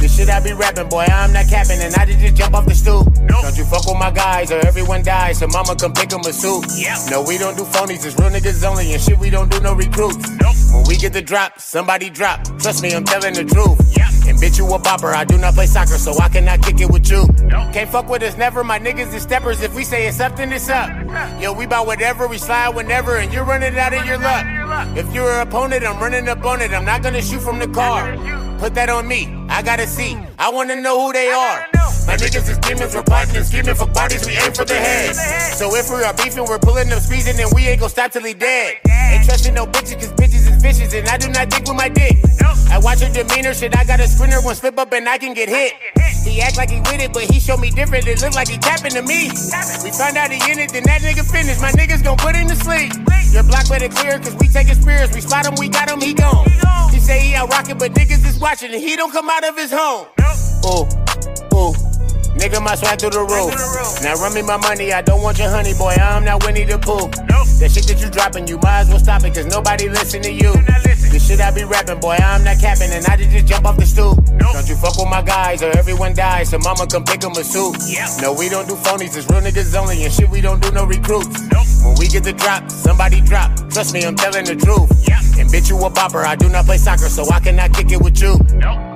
This 0.00 0.16
shit 0.16 0.28
I 0.28 0.40
be 0.40 0.52
rapping, 0.52 0.88
boy, 0.88 1.04
I'm 1.04 1.32
not 1.32 1.46
capping, 1.48 1.80
and 1.80 1.94
I 1.94 2.04
just 2.06 2.34
jump 2.36 2.54
off 2.54 2.66
the 2.66 2.74
stoop. 2.74 3.06
Don't 3.28 3.56
you 3.56 3.64
fuck 3.64 3.86
with 3.86 3.98
my 3.98 4.10
guys, 4.10 4.50
or 4.50 4.58
everyone 4.66 5.02
dies, 5.02 5.38
so 5.38 5.46
mama 5.46 5.76
come 5.76 5.92
pick 5.92 6.10
pick 6.10 6.18
'em 6.18 6.24
a 6.26 6.32
suit. 6.32 6.64
No, 7.10 7.22
we 7.22 7.38
don't 7.38 7.56
do 7.56 7.64
phonies, 7.64 8.04
it's 8.04 8.18
real 8.18 8.30
niggas 8.30 8.64
only, 8.64 8.92
and 8.92 9.02
shit, 9.02 9.18
we 9.18 9.30
don't 9.30 9.50
do 9.50 9.60
no 9.60 9.74
recruits. 9.74 10.28
When 10.72 10.84
we 10.84 10.96
get 10.96 11.12
the 11.12 11.22
drop, 11.22 11.60
somebody 11.60 12.10
drop. 12.10 12.44
Trust 12.58 12.82
me, 12.82 12.92
I'm 12.92 13.04
telling 13.04 13.34
the 13.34 13.44
truth. 13.44 13.78
And 14.26 14.38
bitch, 14.38 14.58
you 14.58 14.66
a 14.66 14.78
bopper, 14.78 15.12
I 15.14 15.24
do 15.24 15.36
not 15.38 15.54
play 15.54 15.66
soccer, 15.66 15.98
so 15.98 16.12
I 16.20 16.28
cannot 16.28 16.62
kick 16.62 16.80
it 16.80 16.90
with 16.90 17.10
you. 17.10 17.26
Can't 17.72 17.90
fuck 17.90 18.08
with 18.08 18.22
us 18.22 18.36
never, 18.36 18.62
my 18.64 18.78
niggas 18.78 19.12
is 19.14 19.22
steppers. 19.22 19.62
If 19.62 19.74
we 19.74 19.84
say 19.84 20.06
it's 20.06 20.20
up, 20.20 20.36
then 20.36 20.52
it's 20.52 20.68
up. 20.68 20.88
Yo, 21.40 21.52
we 21.52 21.66
bout 21.66 21.86
whatever, 21.86 22.26
we 22.26 22.38
slide 22.38 22.74
whenever, 22.74 23.16
and 23.16 23.32
you're 23.32 23.44
running 23.44 23.76
out 23.78 23.92
of 23.92 24.04
your 24.06 24.18
luck. 24.18 24.44
If 24.96 25.12
you're 25.14 25.30
an 25.30 25.48
opponent, 25.48 25.84
I'm 25.84 26.00
running 26.00 26.28
up 26.28 26.44
on 26.44 26.62
it. 26.62 26.72
I'm 26.72 26.84
not 26.84 27.02
gonna 27.02 27.22
shoot 27.22 27.40
from 27.40 27.58
the 27.58 27.68
car. 27.68 28.16
Put 28.60 28.74
that 28.74 28.90
on 28.90 29.08
me, 29.08 29.24
I 29.48 29.62
gotta 29.62 29.86
see. 29.86 30.18
I 30.38 30.50
wanna 30.50 30.76
know 30.76 31.00
who 31.00 31.14
they 31.14 31.32
are. 31.32 31.64
My 32.06 32.16
niggas 32.20 32.44
is 32.44 32.58
demons, 32.58 32.94
we're 32.94 33.02
plotting 33.02 33.34
and 33.36 33.46
scheming 33.46 33.74
for 33.74 33.86
bodies, 33.86 34.26
we 34.26 34.36
aim 34.36 34.52
for 34.52 34.66
the 34.66 34.74
head. 34.74 35.16
So 35.56 35.74
if 35.74 35.88
we 35.88 36.04
are 36.04 36.12
beefing, 36.12 36.44
we're 36.44 36.58
pulling 36.58 36.92
up 36.92 37.00
squeezing, 37.00 37.40
and 37.40 37.48
we 37.54 37.68
ain't 37.68 37.80
gon' 37.80 37.88
stop 37.88 38.12
till 38.12 38.22
he 38.22 38.34
dead. 38.34 38.76
Ain't 38.84 39.24
trusting 39.24 39.54
no 39.54 39.64
bitches, 39.64 39.96
cause 39.96 40.12
bitches 40.12 40.44
is 40.44 40.60
vicious, 40.60 40.92
and 40.92 41.08
I 41.08 41.16
do 41.16 41.28
not 41.30 41.48
dick 41.48 41.64
with 41.64 41.76
my 41.76 41.88
dick. 41.88 42.20
I 42.70 42.78
watch 42.78 43.00
her 43.00 43.08
demeanor, 43.08 43.54
shit, 43.54 43.74
I 43.74 43.84
got 43.84 43.98
a 43.98 44.04
screener, 44.04 44.44
one 44.44 44.54
slip 44.54 44.78
up 44.78 44.92
and 44.92 45.08
I 45.08 45.16
can 45.16 45.32
get 45.32 45.48
hit. 45.48 45.72
He 46.24 46.42
act 46.42 46.58
like 46.58 46.68
he 46.68 46.80
with 46.80 47.00
it, 47.00 47.14
but 47.14 47.24
he 47.24 47.40
show 47.40 47.56
me 47.56 47.70
different, 47.70 48.06
it 48.06 48.20
look 48.20 48.34
like 48.34 48.48
he 48.48 48.58
tapping 48.58 48.92
to 48.92 49.02
me. 49.02 49.30
We 49.82 49.90
find 49.90 50.16
out 50.20 50.30
he 50.30 50.38
in 50.52 50.58
it, 50.58 50.70
then 50.70 50.82
that 50.84 51.00
nigga 51.00 51.24
finished, 51.24 51.62
my 51.62 51.72
niggas 51.72 52.04
gon' 52.04 52.18
put 52.18 52.36
him 52.36 52.48
to 52.48 52.56
sleep. 52.56 52.92
Your 53.32 53.42
block 53.44 53.68
better 53.68 53.88
clear, 53.88 54.18
cause 54.18 54.36
we 54.36 54.48
taking 54.48 54.74
spears, 54.74 55.12
we 55.14 55.22
spot 55.22 55.46
him, 55.46 55.54
we 55.58 55.68
got 55.68 55.88
him, 55.88 56.00
he 56.00 56.12
gone. 56.12 56.44
He 56.90 56.98
say 56.98 57.20
he 57.20 57.34
out 57.34 57.48
rocking, 57.50 57.78
but 57.78 57.92
niggas 57.92 58.26
is 58.26 58.38
watching, 58.38 58.49
and 58.50 58.74
he 58.74 58.96
don't 58.96 59.12
come 59.12 59.30
out 59.30 59.44
of 59.44 59.56
his 59.56 59.70
home. 59.72 60.06
Ooh, 60.66 61.56
ooh. 61.56 61.89
Nigga, 62.38 62.62
my 62.62 62.74
swag 62.74 63.00
through 63.00 63.10
the 63.10 63.20
roof. 63.20 64.02
Now 64.02 64.14
run 64.14 64.34
me 64.34 64.42
my 64.42 64.56
money, 64.56 64.92
I 64.92 65.02
don't 65.02 65.22
want 65.22 65.38
your 65.38 65.50
honey, 65.50 65.74
boy. 65.74 65.92
I'm 65.92 66.24
not 66.24 66.44
Winnie 66.44 66.64
the 66.64 66.78
Pooh. 66.78 67.10
That 67.60 67.70
shit 67.70 67.84
that 67.88 68.00
you 68.00 68.08
dropping, 68.08 68.48
you 68.48 68.56
might 68.58 68.80
as 68.80 68.88
well 68.88 68.98
stop 68.98 69.24
it, 69.24 69.34
cause 69.34 69.46
nobody 69.46 69.88
listen 69.88 70.22
to 70.22 70.32
you. 70.32 70.52
This 71.10 71.26
shit 71.26 71.40
I 71.40 71.50
be 71.50 71.64
rapping, 71.64 72.00
boy, 72.00 72.16
I'm 72.16 72.44
not 72.44 72.58
capping, 72.58 72.90
and 72.90 73.04
I 73.06 73.16
just 73.16 73.46
jump 73.46 73.66
off 73.66 73.76
the 73.76 73.84
stoop. 73.84 74.16
Don't 74.38 74.68
you 74.68 74.76
fuck 74.76 74.96
with 74.96 75.08
my 75.10 75.22
guys, 75.22 75.62
or 75.62 75.76
everyone 75.76 76.14
dies, 76.14 76.50
so 76.50 76.58
mama 76.58 76.86
come 76.86 77.04
pick 77.04 77.22
'em 77.24 77.32
a 77.32 77.44
suit. 77.44 77.76
No, 78.22 78.32
we 78.32 78.48
don't 78.48 78.66
do 78.66 78.76
phonies, 78.76 79.16
it's 79.16 79.28
real 79.28 79.42
niggas 79.42 79.74
only, 79.74 80.04
and 80.04 80.12
shit, 80.12 80.30
we 80.30 80.40
don't 80.40 80.62
do 80.62 80.70
no 80.70 80.84
recruits. 80.84 81.36
When 81.84 81.94
we 81.96 82.08
get 82.08 82.24
the 82.24 82.32
drop, 82.32 82.70
somebody 82.70 83.20
drop. 83.20 83.50
Trust 83.70 83.92
me, 83.92 84.04
I'm 84.04 84.16
telling 84.16 84.44
the 84.44 84.56
truth. 84.56 84.90
And 85.38 85.50
bitch, 85.50 85.68
you 85.68 85.76
a 85.84 85.90
bopper, 85.90 86.24
I 86.24 86.36
do 86.36 86.48
not 86.48 86.64
play 86.64 86.78
soccer, 86.78 87.08
so 87.08 87.28
I 87.30 87.40
cannot 87.40 87.72
kick 87.74 87.90
it 87.90 88.00
with 88.00 88.20
you. 88.20 88.38
Make 88.54 88.89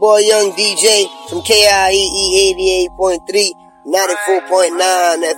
boy 0.00 0.20
Young 0.20 0.52
DJ 0.52 1.04
from 1.28 1.42
KIEE 1.42 2.88
88.3, 2.96 3.52
94.9 3.84 4.80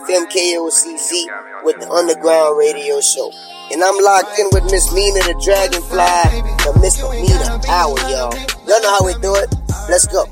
FM 0.07 0.31
KOCZ 0.31 1.65
with 1.65 1.81
the 1.81 1.91
Underground 1.91 2.57
Radio 2.57 3.01
Show. 3.01 3.33
And 3.73 3.83
I'm 3.83 3.99
locked 4.05 4.39
in 4.39 4.47
with 4.53 4.71
Miss 4.71 4.93
Mina 4.95 5.19
the 5.19 5.35
Dragonfly, 5.43 5.99
the 6.63 6.79
Miss 6.81 7.03
Mina 7.03 7.61
Hour, 7.69 7.99
y'all. 8.09 8.33
Y'all 8.69 8.81
know 8.83 8.91
how 8.91 9.05
we 9.05 9.15
do 9.15 9.35
it. 9.35 9.53
Let's 9.91 10.07
go. 10.07 10.27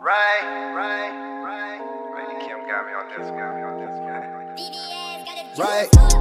Right, 0.00 0.44
right, 0.76 1.42
right. 1.42 1.80
Really, 2.14 2.46
Kim 2.46 2.58
got 2.68 2.86
me 2.86 2.92
on 2.92 3.08
this, 3.18 3.30
got 3.30 3.56
me 3.56 3.62
on 3.62 3.80
this, 3.80 3.94
got 3.98 4.22
me 4.22 4.28
on 4.28 4.54
this. 4.54 5.58
Right. 5.58 6.13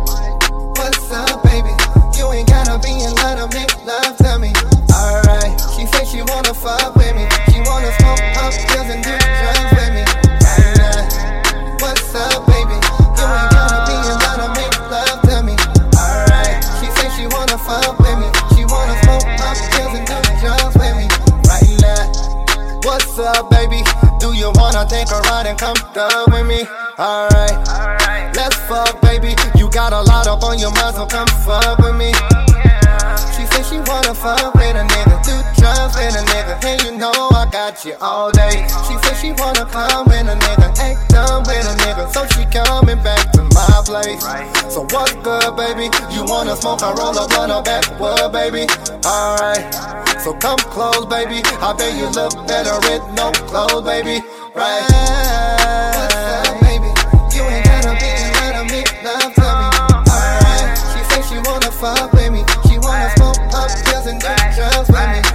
Be 2.83 2.91
in 2.99 3.15
line 3.23 3.39
to 3.39 3.47
make 3.55 3.71
love 3.87 4.15
to 4.19 4.37
me. 4.37 4.51
Alright. 4.91 5.55
She 5.73 5.87
say 5.87 6.03
she 6.03 6.21
wanna 6.27 6.53
fuck 6.53 6.93
with 6.95 7.15
me. 7.15 7.25
She 7.49 7.63
wanna 7.63 7.89
smoke 8.03 8.19
up 8.43 8.51
pills 8.67 8.91
and 8.91 8.99
do 8.99 9.15
drugs 9.15 9.71
with 9.71 9.91
me. 9.95 10.03
Right 10.43 10.71
now. 10.75 10.99
What's 11.79 12.11
up, 12.13 12.43
baby? 12.45 12.75
You 12.75 13.25
ain't 13.25 13.51
gotta 13.55 13.79
be 13.87 13.95
in 13.95 14.17
line 14.19 14.39
to 14.43 14.49
make 14.59 14.75
love 14.91 15.19
to 15.31 15.35
me. 15.47 15.55
Alright. 15.95 16.59
She 16.83 16.87
say 16.99 17.07
she 17.15 17.25
wanna 17.31 17.57
fuck 17.57 17.97
with 18.03 18.19
me. 18.19 18.27
She 18.53 18.67
wanna 18.67 18.99
smoke 19.07 19.27
up 19.47 19.55
pills 19.71 19.95
and 19.95 20.05
do 20.05 20.19
drugs 20.43 20.75
with 20.75 20.95
me. 20.99 21.07
Right 21.47 21.71
now. 21.79 22.03
What's 22.83 23.17
up, 23.17 23.49
baby? 23.49 23.79
Do 24.19 24.35
you 24.35 24.51
wanna 24.59 24.85
take 24.85 25.07
a 25.09 25.19
ride 25.31 25.47
and 25.47 25.57
come 25.57 25.79
down 25.95 26.27
with 26.27 26.45
me? 26.45 26.67
Alright, 26.99 27.57
let's 28.35 28.55
fuck, 28.67 29.01
baby. 29.01 29.35
You 29.55 29.69
got 29.71 29.93
a 29.93 30.01
lot 30.01 30.27
up 30.27 30.43
on 30.43 30.59
your 30.59 30.71
mind, 30.71 30.95
so 30.95 31.07
come 31.07 31.27
fuck 31.47 31.79
with 31.79 31.95
me. 31.95 32.11
Wanna 33.87 34.13
fuck 34.15 34.53
with 34.55 34.75
a 34.75 34.83
nigga, 34.83 35.17
do 35.23 35.35
drugs 35.59 35.95
with 35.95 36.15
a 36.15 36.23
nigga. 36.31 36.63
And 36.63 36.81
you 36.83 36.97
know 36.97 37.11
I 37.11 37.47
got 37.51 37.83
you 37.85 37.95
all 38.01 38.31
day. 38.31 38.65
She 38.87 38.95
said 39.03 39.15
she 39.19 39.31
wanna 39.33 39.65
come 39.65 40.05
with 40.05 40.27
a 40.27 40.35
nigga, 40.35 40.71
act 40.79 41.09
dumb 41.09 41.43
with 41.43 41.67
a 41.67 41.75
nigga. 41.83 42.07
So 42.13 42.25
she 42.33 42.45
coming 42.47 43.01
back 43.03 43.31
to 43.33 43.43
my 43.43 43.81
place. 43.85 44.23
So 44.73 44.87
what's 44.91 45.13
good, 45.21 45.55
baby? 45.55 45.91
You 46.15 46.23
wanna 46.25 46.55
smoke 46.55 46.81
a 46.81 46.93
roll 46.95 47.17
up 47.17 47.37
on 47.37 47.51
a 47.51 47.61
backwood, 47.61 48.31
baby? 48.31 48.67
Alright. 49.05 49.67
So 50.23 50.33
come 50.33 50.59
close, 50.71 51.05
baby. 51.05 51.41
I 51.59 51.75
bet 51.77 51.93
you 51.99 52.07
look 52.07 52.31
better 52.47 52.79
with 52.87 53.03
no 53.19 53.31
clothes, 53.51 53.83
baby. 53.83 54.23
Right. 54.55 54.83
What's 54.87 56.15
up, 56.47 56.61
baby? 56.61 56.87
You 57.35 57.43
ain't 57.51 57.65
gotta 57.67 57.99
be 57.99 58.11
love 58.47 58.67
me. 58.71 58.81
Alright. 60.07 60.77
She 60.95 61.35
she 61.35 61.37
wanna 61.49 61.71
fuck 61.71 62.12
up 64.05 64.13
pills 64.13 64.13
and 64.13 64.19
do 64.19 64.55
drugs 64.55 64.89
with 64.89 65.23
me. 65.23 65.32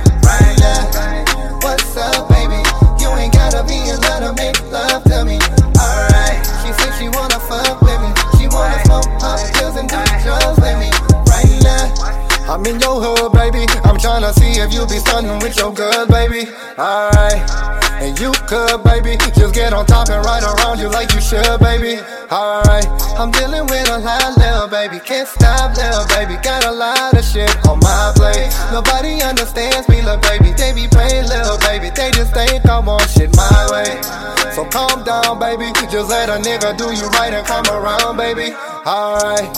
Just 35.98 36.10
let 36.10 36.28
a 36.28 36.34
nigga 36.34 36.78
do 36.78 36.94
you 36.94 37.08
right 37.08 37.34
and 37.34 37.44
come 37.44 37.66
around, 37.66 38.16
baby. 38.18 38.54
Alright. 38.86 39.50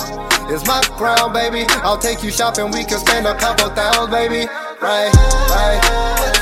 It's 0.50 0.66
my 0.66 0.80
crown, 0.96 1.34
baby. 1.34 1.66
I'll 1.82 1.98
take 1.98 2.22
you 2.22 2.30
shopping. 2.30 2.70
We 2.70 2.82
can 2.82 2.98
spend 2.98 3.26
a 3.26 3.34
couple 3.34 3.68
thousand, 3.68 4.10
baby. 4.10 4.48
Right, 4.80 5.12
right. 5.50 6.39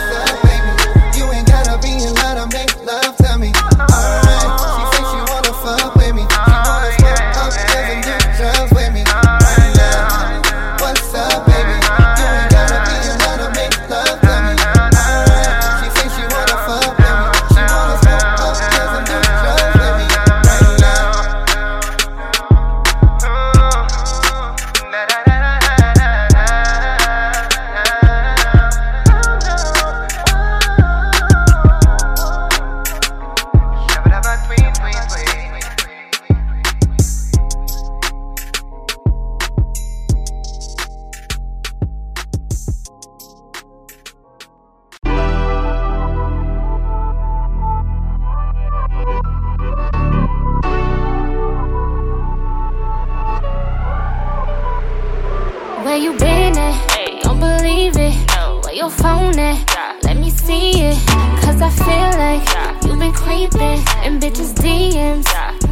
At? 59.37 60.05
Let 60.05 60.17
me 60.17 60.31
see 60.31 60.81
it. 60.81 60.99
Cause 61.43 61.61
I 61.61 61.71
feel 61.71 62.11
like 62.19 62.85
you've 62.85 62.99
been 62.99 63.13
creeping 63.13 63.81
in 64.05 64.21
bitches' 64.21 64.55
DMs. 64.55 65.27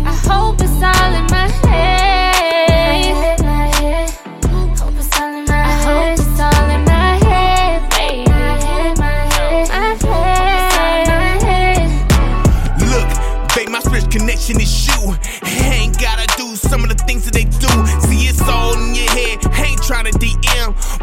I 0.04 0.14
hope 0.28 0.56
it's 0.60 0.82
all 0.82 1.14
in 1.14 1.26
my 1.30 1.48
head. 1.68 2.05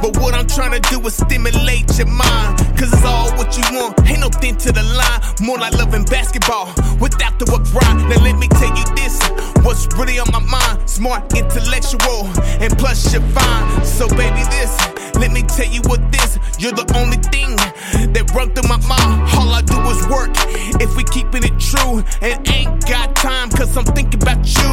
But 0.03 0.17
what 0.17 0.35
I'm 0.35 0.45
trying 0.45 0.75
to 0.75 0.81
do 0.91 0.99
is 1.07 1.15
stimulate 1.15 1.97
your 1.97 2.07
mind. 2.07 2.59
Cause 2.75 2.91
it's 2.91 3.05
all 3.05 3.31
what 3.39 3.55
you 3.55 3.63
want. 3.71 3.95
Ain't 4.05 4.19
no 4.19 4.27
thin 4.27 4.57
to 4.57 4.73
the 4.73 4.83
line. 4.83 5.21
More 5.39 5.57
like 5.57 5.71
loving 5.79 6.03
basketball 6.03 6.67
without 6.99 7.39
the 7.39 7.45
grind. 7.71 8.09
Now, 8.09 8.21
let 8.21 8.37
me 8.37 8.49
tell 8.49 8.75
you 8.75 8.83
this 8.99 9.15
what's 9.63 9.87
really 9.95 10.19
on 10.19 10.27
my 10.33 10.43
mind. 10.43 10.89
Smart, 10.89 11.31
intellectual, 11.33 12.27
and 12.59 12.77
plus 12.77 13.13
you're 13.13 13.21
fine. 13.31 13.85
So, 13.85 14.09
baby, 14.09 14.43
this, 14.51 14.75
let 15.15 15.31
me 15.31 15.41
tell 15.43 15.71
you 15.71 15.79
what 15.87 16.11
this. 16.11 16.37
You're 16.59 16.75
the 16.75 16.87
only 16.99 17.17
thing 17.31 17.55
that 18.11 18.29
run 18.35 18.51
through 18.51 18.67
my 18.67 18.81
mind. 18.83 19.23
All 19.39 19.55
I 19.55 19.61
do 19.61 19.79
is 19.87 20.03
work. 20.11 20.35
If 20.83 20.97
we 20.97 21.03
keeping 21.05 21.43
it 21.47 21.55
true, 21.59 22.03
and 22.21 22.43
ain't 22.51 22.85
got 22.87 23.15
time, 23.15 23.49
cause 23.49 23.75
I'm 23.77 23.85
thinking 23.85 24.21
about 24.21 24.43
you. 24.43 24.71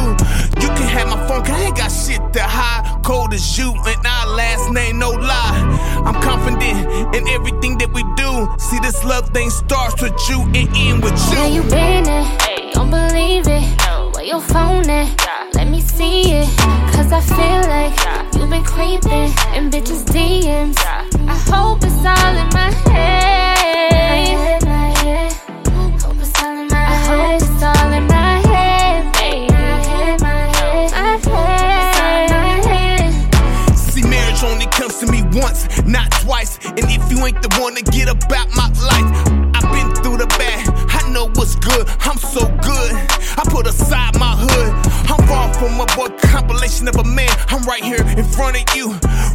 You 0.59 0.67
can 0.75 0.87
have 0.91 1.07
my 1.07 1.19
phone, 1.27 1.41
cause 1.41 1.55
I 1.55 1.63
ain't 1.71 1.77
got 1.77 1.87
shit 1.89 2.21
to 2.33 2.43
hide. 2.43 2.70
Cold 3.11 3.33
as 3.33 3.57
you, 3.57 3.73
and 3.73 4.07
our 4.07 4.27
last 4.37 4.71
name, 4.71 4.97
no 4.97 5.09
lie. 5.09 6.01
I'm 6.05 6.15
confident 6.21 7.13
in 7.13 7.27
everything 7.27 7.77
that 7.79 7.91
we 7.91 8.03
do. 8.15 8.47
See, 8.57 8.79
this 8.79 9.03
love 9.03 9.27
thing 9.31 9.49
starts 9.49 10.01
with 10.01 10.17
you 10.29 10.43
and 10.43 10.69
end 10.77 11.03
with 11.03 11.19
you. 11.29 11.39
Where 11.39 11.49
you 11.49 11.63
been 11.63 12.07
at? 12.07 12.73
Don't 12.73 12.89
believe 12.89 13.49
it. 13.49 13.63
Where 14.15 14.23
your 14.23 14.39
phone 14.39 14.89
at? 14.89 15.09
Let 15.53 15.67
me 15.67 15.81
see 15.81 16.31
it. 16.31 16.47
Cause 16.95 17.11
I 17.11 17.19
feel 17.19 17.61
like 17.75 17.93
you've 18.33 18.49
been 18.49 18.63
creeping 18.63 19.27
in 19.57 19.69
bitches' 19.69 20.05
DMs. 20.05 20.77
I 20.79 21.35
hope 21.51 21.79
it's 21.83 22.05
all 22.05 22.37
in 22.37 22.51
And 35.93 36.89
if 36.89 37.11
you 37.11 37.25
ain't 37.25 37.41
the 37.41 37.51
one 37.59 37.75
to 37.75 37.83
get 37.91 38.07
about 38.07 38.47
my 38.55 38.67
life, 38.79 39.09
I've 39.53 39.67
been 39.75 39.93
through 40.01 40.17
the 40.17 40.27
bad. 40.39 40.63
I 40.89 41.09
know 41.11 41.27
what's 41.35 41.55
good. 41.55 41.87
I'm 42.01 42.17
so 42.17 42.47
good. 42.63 42.91
I 43.37 43.43
put 43.49 43.67
aside 43.67 44.17
my 44.17 44.35
hood. 44.37 44.71
I'm 45.11 45.19
far 45.27 45.53
from 45.53 45.79
a 45.79 45.85
boy 45.95 46.15
compilation 46.23 46.87
of 46.87 46.95
a 46.95 47.03
man. 47.03 47.29
I'm 47.49 47.63
right 47.63 47.83
here 47.83 48.01
in 48.17 48.23
front 48.23 48.55
of 48.55 48.75
you, 48.75 48.91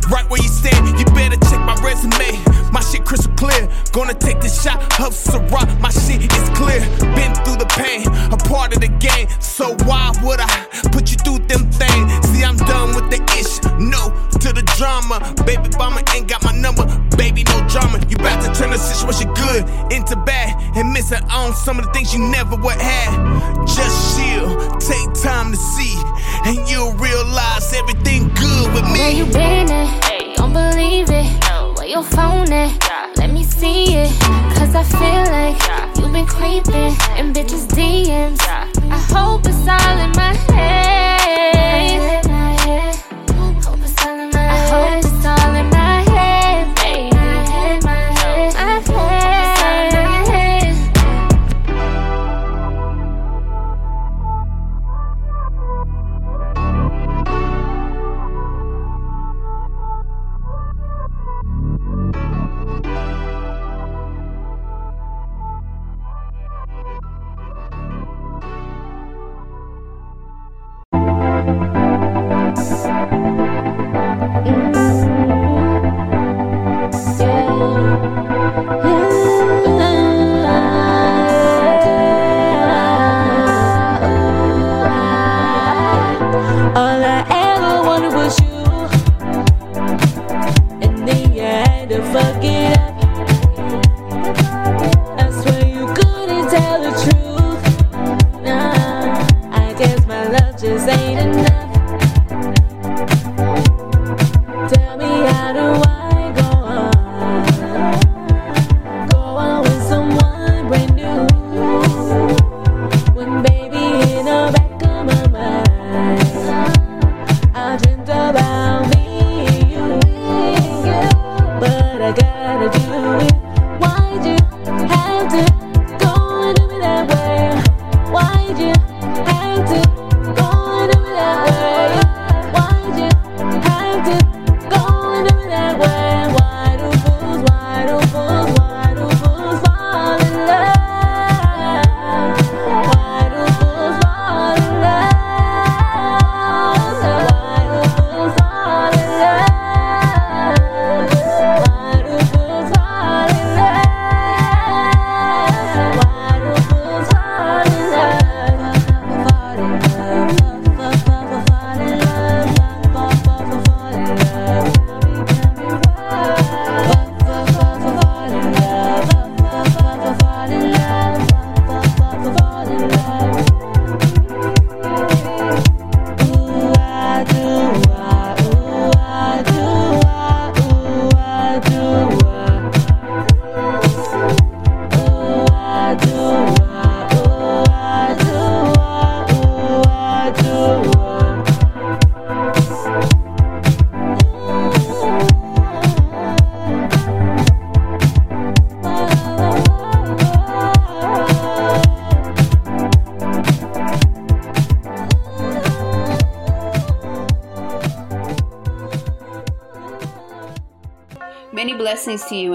right 0.08 0.24
where 0.30 0.42
you 0.42 0.48
stand. 0.48 0.98
You 0.98 1.04
better 1.14 1.36
check 1.50 1.60
my 1.60 1.76
resume. 1.84 2.40
My 2.72 2.80
shit 2.80 3.04
crystal 3.04 3.32
clear. 3.34 3.68
Gonna 3.92 4.14
take 4.14 4.40
the 4.40 4.48
shot 4.48 4.80
of 5.00 5.12
Ciroc. 5.12 5.68
My 5.80 5.90
shit 5.90 6.24
is 6.24 6.48
clear. 6.56 6.80
Been 7.14 7.34
through 7.44 7.60
the 7.60 7.68
pain, 7.76 8.06
a 8.32 8.36
part 8.48 8.74
of 8.74 8.80
the 8.80 8.88
game. 8.88 9.28
So 9.40 9.76
why 9.84 10.12
would 10.22 10.40
I 10.40 10.66
put 10.90 11.10
you 11.12 11.18
through 11.20 11.46
them 11.46 11.70
things? 11.70 12.06
See, 12.28 12.42
I'm 12.42 12.56
done 12.56 12.96
with 12.96 13.10
the 13.12 13.20
ish. 13.36 13.60
No 13.78 14.10
to 14.46 14.52
the 14.52 14.62
drama. 14.78 15.18
Baby 15.44 15.68
mama 15.76 16.02
ain't 16.14 16.28
got 16.28 16.44
my 16.44 16.52
number. 16.52 16.86
Baby, 17.16 17.42
no 17.44 17.66
drama. 17.68 17.98
You 18.08 18.16
about 18.16 18.38
to 18.44 18.50
turn 18.54 18.70
the 18.70 18.78
situation 18.78 19.32
good 19.34 19.66
into 19.92 20.14
bad 20.24 20.54
and 20.76 20.92
missing 20.92 21.22
on 21.30 21.52
some 21.54 21.78
of 21.78 21.86
the 21.86 21.92
things 21.92 22.14
you 22.14 22.20
never 22.20 22.54
would 22.56 22.80
have. 22.80 23.66
Just 23.66 24.16
chill, 24.16 24.46
take 24.78 25.10
time 25.20 25.50
to 25.50 25.56
see, 25.56 25.96
and 26.46 26.56
you'll 26.68 26.94
realize 26.94 27.72
everything 27.72 28.28
good 28.34 28.72
with 28.72 28.84
me. 28.92 28.98
Where 29.00 29.10
you 29.10 29.26
been 29.26 29.70
at? 29.70 30.36
Don't 30.36 30.52
believe 30.52 31.10
it. 31.10 31.26
Where 31.76 31.88
your 31.88 32.04
phone 32.04 32.52
at? 32.52 32.70
Let 33.16 33.32
me 33.32 33.42
see 33.42 33.96
it. 33.96 34.12
Cause 34.54 34.74
I 34.74 34.84
feel 34.84 35.24
like 35.34 35.58
you've 35.98 36.12
been 36.12 36.26
creeping 36.26 36.94
in 37.18 37.32
bitches' 37.32 37.66
DMs. 37.66 38.40
I 38.46 38.98
hope 39.10 39.42
it's 39.46 39.66
all 39.66 39.98
in 40.04 40.12
my 40.12 40.34
head. 40.52 42.25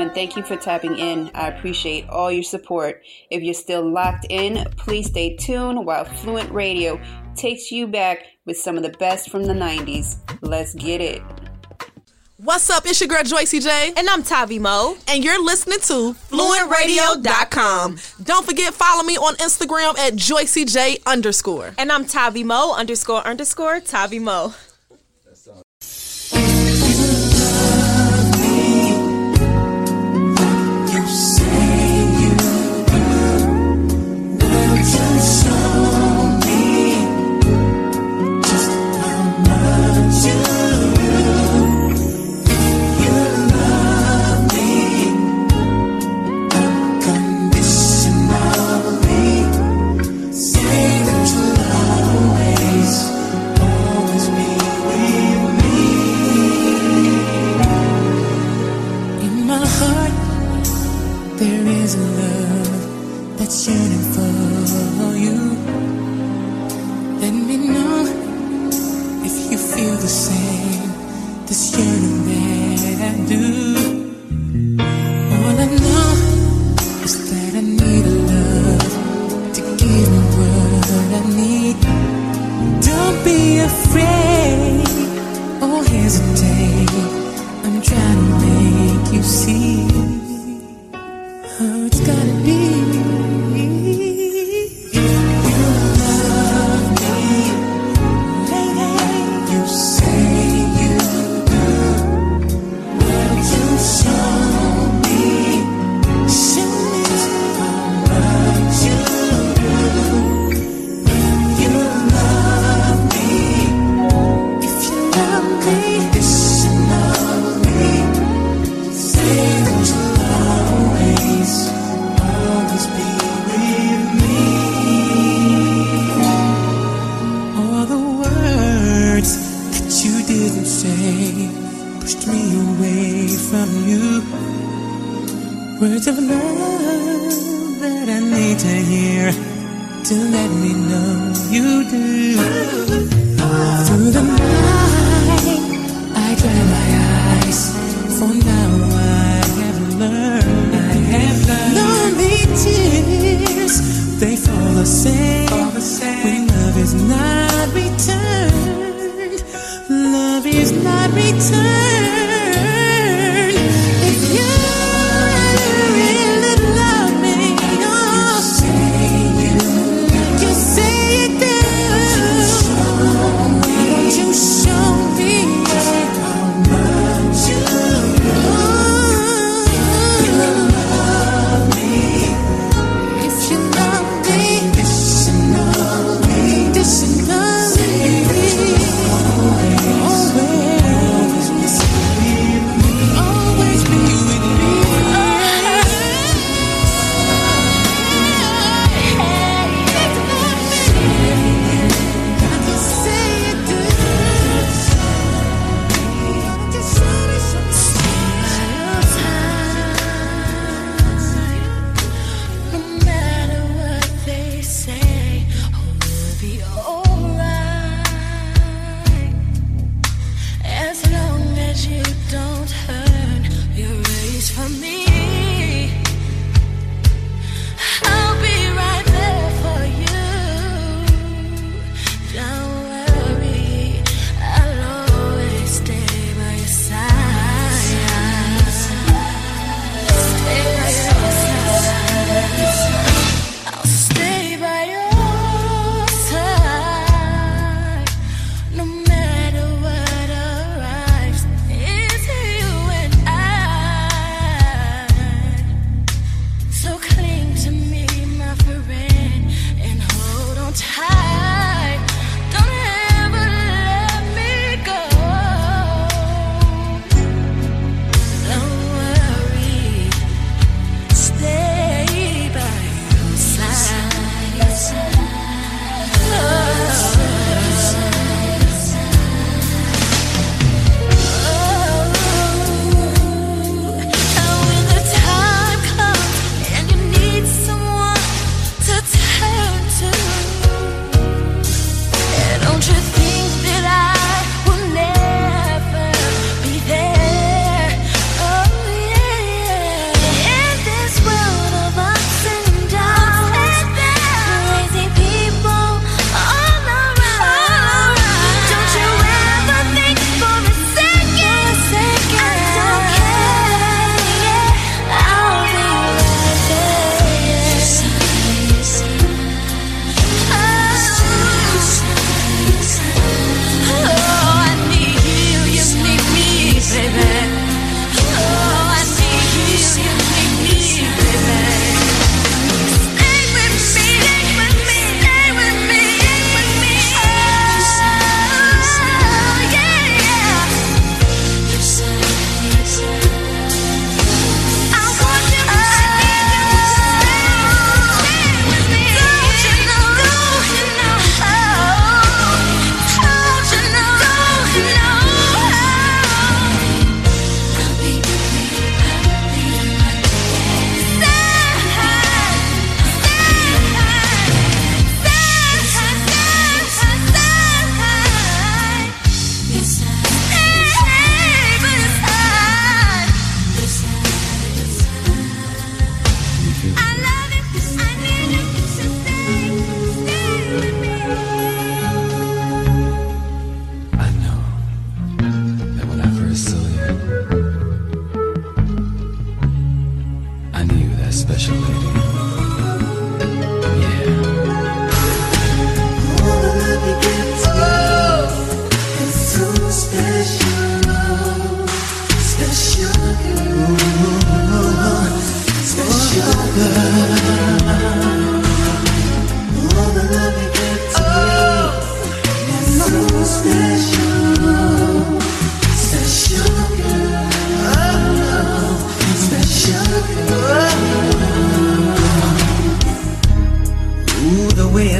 Blessings 0.02 0.12
and 0.12 0.14
thank 0.14 0.36
you 0.36 0.43
for 0.43 0.62
tapping 0.62 0.97
in. 0.97 1.32
I 1.34 1.47
appreciate 1.47 2.10
all 2.10 2.32
your 2.32 2.43
support. 2.43 3.04
If 3.30 3.43
you're 3.43 3.54
still 3.54 3.89
locked 3.89 4.26
in, 4.30 4.66
please 4.78 5.08
stay 5.08 5.36
tuned 5.36 5.86
while 5.86 6.06
Fluent 6.06 6.52
Radio 6.52 6.99
takes 7.36 7.72
you 7.72 7.88
back 7.88 8.26
with 8.45 8.58
some 8.58 8.78
of 8.78 8.84
the 8.84 8.97
best 8.97 9.30
from 9.30 9.43
the 9.43 9.54
90s. 9.54 10.18
Let's 10.41 10.74
get 10.74 11.02
it. 11.02 11.22
What's 12.38 12.72
up? 12.72 12.88
It's 12.88 12.99
your 12.99 13.08
girl 13.08 13.22
Joycey 13.22 13.62
J. 13.62 13.93
And 13.95 14.10
I'm 14.10 14.24
Tavi 14.24 14.58
Mo. 14.58 14.97
And 15.08 15.24
you're 15.24 15.43
listening 15.43 15.80
to 15.82 16.16
FluentRadio.com. 16.32 17.97
Don't 18.24 18.45
forget, 18.45 18.74
follow 18.74 19.04
me 19.04 19.16
on 19.16 19.36
Instagram 19.36 19.95
at 19.99 20.14
Joycey 20.14 20.66
J 20.66 20.97
underscore. 21.06 21.76
And 21.78 21.91
I'm 21.91 22.06
Tavi 22.06 22.43
Mo 22.43 22.74
underscore 22.76 23.22
underscore 23.28 23.80
Tavi 23.80 24.18
Mo. 24.18 24.56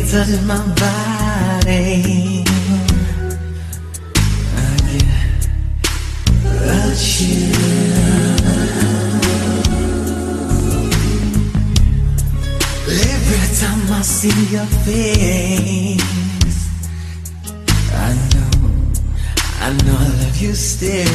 you 0.02 0.08
touch 0.08 0.42
my 0.44 0.58
body. 0.82 2.44
I 4.56 4.78
get 4.88 5.06
a 6.66 6.96
chill. 6.96 7.52
Every 13.14 13.46
time 13.60 13.84
I 13.92 14.02
see 14.02 14.40
your 14.56 14.70
face, 14.86 16.02
I 17.94 18.14
know, 18.34 18.54
I 19.60 19.70
know 19.86 19.98
I 19.98 20.08
love 20.22 20.38
you 20.42 20.54
still. 20.56 21.12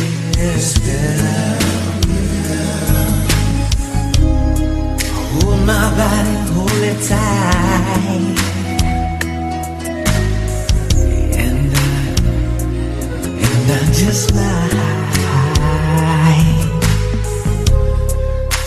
Hold 5.32 5.60
my 5.66 5.84
body, 5.98 6.36
hold 6.52 6.82
it 6.90 6.98
tight. 7.08 8.45
not 13.66 13.82
just 13.92 14.32
like 14.34 14.76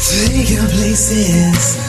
Take 0.09 0.49
your 0.49 0.67
places. 0.67 1.88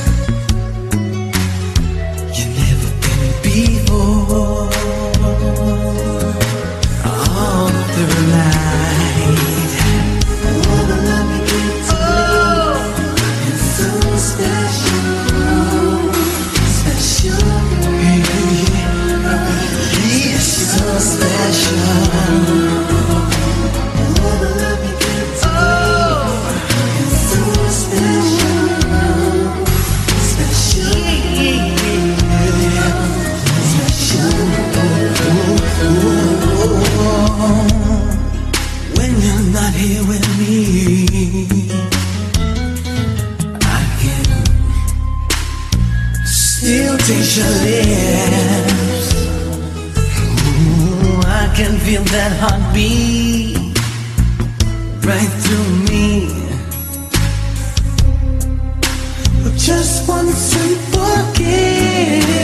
just 59.70 60.08
want 60.08 60.28
to 60.28 60.74
forget. 60.90 62.39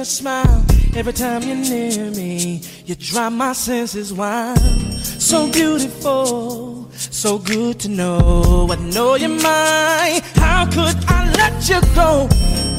I 0.00 0.04
smile? 0.04 0.64
Every 0.96 1.12
time 1.12 1.42
you're 1.42 1.56
near 1.56 2.10
me, 2.10 2.62
you 2.86 2.94
drive 2.94 3.34
my 3.34 3.52
senses 3.52 4.14
wild. 4.14 4.58
So 5.02 5.52
beautiful, 5.52 6.90
so 6.92 7.38
good 7.38 7.80
to 7.80 7.88
know. 7.90 8.66
I 8.70 8.76
know 8.76 9.16
you're 9.16 9.28
mine. 9.28 10.22
How 10.36 10.64
could 10.64 10.96
I 11.06 11.30
let 11.36 11.68
you 11.68 11.80
go? 11.94 12.28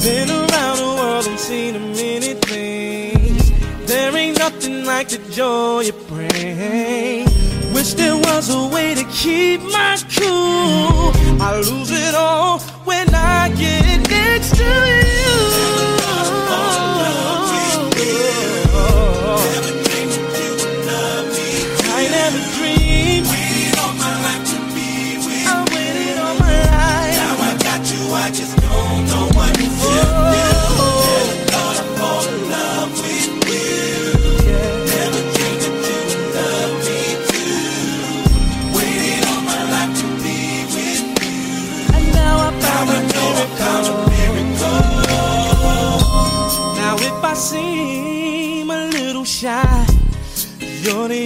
Been 0.01 0.31
around 0.31 0.77
the 0.77 0.95
world 0.97 1.27
and 1.27 1.39
seen 1.39 1.75
a 1.75 1.79
many 1.79 2.33
things. 2.49 3.51
There 3.87 4.17
ain't 4.17 4.39
nothing 4.39 4.85
like 4.85 5.09
the 5.09 5.19
joy 5.29 5.81
you 5.81 5.93
bring. 6.09 7.25
Wish 7.71 7.93
there 7.93 8.15
was 8.15 8.49
a 8.49 8.67
way 8.73 8.95
to 8.95 9.03
keep 9.11 9.61
my 9.61 9.95
cool. 10.17 11.11
I 11.39 11.61
lose 11.69 11.91
it 11.91 12.15
all 12.15 12.57
when 12.89 13.13
I 13.13 13.49
get 13.49 14.09
next 14.09 14.55
to 14.55 14.63
you. 14.63 15.01
I 19.43 19.80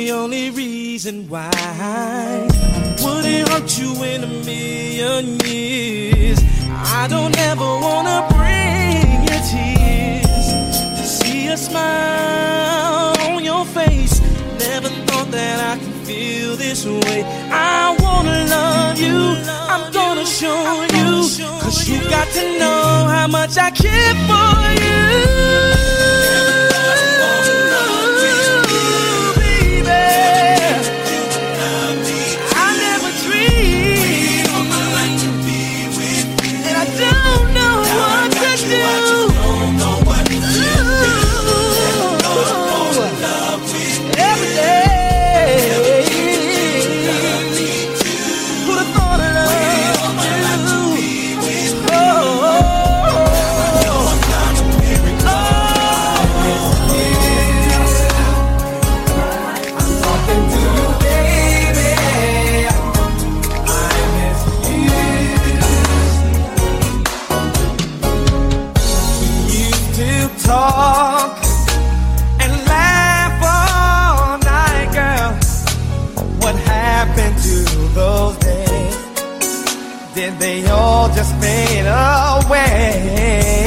the 0.06 0.12
only 0.12 0.52
reason 0.52 1.28
why 1.28 1.50
I 1.52 2.48
wouldn't 3.02 3.50
hurt 3.50 3.76
you 3.80 3.92
in 4.04 4.24
a 4.24 4.28
million 4.28 5.40
years. 5.40 6.40
I 6.70 7.08
don't 7.10 7.36
ever 7.50 7.70
wanna 7.86 8.20
bring 8.36 9.24
you 9.28 9.38
tears. 9.50 10.48
To 10.98 11.04
see 11.18 11.48
a 11.48 11.58
smile 11.58 13.16
on 13.32 13.44
your 13.44 13.66
face, 13.66 14.22
never 14.60 14.90
thought 15.08 15.32
that 15.32 15.58
I 15.72 15.84
could 15.84 15.98
feel 16.08 16.56
this 16.56 16.86
way. 16.86 17.24
I 17.50 17.98
wanna 18.00 18.46
love 18.58 19.00
you, 19.00 19.20
I'm 19.74 19.92
gonna 19.92 20.28
show 20.28 20.84
you, 20.98 21.10
cause 21.64 21.90
you 21.90 22.00
got 22.12 22.28
to 22.38 22.60
know 22.60 23.08
how 23.16 23.28
much 23.28 23.58
I 23.58 23.72
care 23.72 24.14
for 24.28 24.60
you. 24.60 24.65
Fade 81.86 82.46
away? 82.46 83.66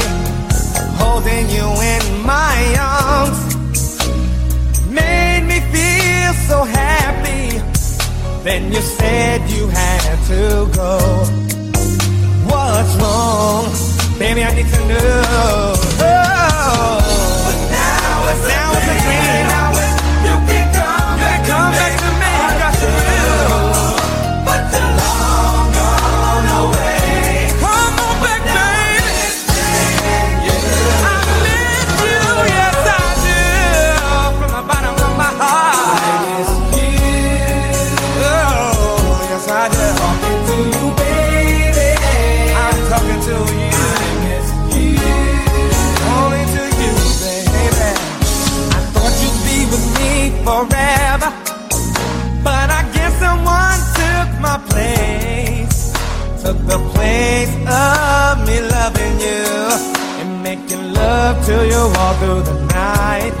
Holding 0.97 1.49
you 1.49 1.67
in 1.93 2.25
my 2.25 2.57
arms 2.79 3.39
made 4.89 5.43
me 5.47 5.59
feel 5.73 6.33
so 6.47 6.63
happy. 6.63 7.59
Then 8.43 8.71
you 8.71 8.81
said 8.81 9.49
you 9.49 9.67
had 9.67 10.17
to 10.27 10.69
go. 10.75 10.97
What's 12.49 12.95
wrong? 13.01 13.65
Baby, 14.19 14.43
I 14.43 14.53
need 14.55 14.67
to 14.67 14.87
know. 14.87 15.78
To 61.47 61.55
you 61.67 61.81
all 61.99 62.13
through 62.15 62.41
the 62.43 62.57
night. 62.73 63.33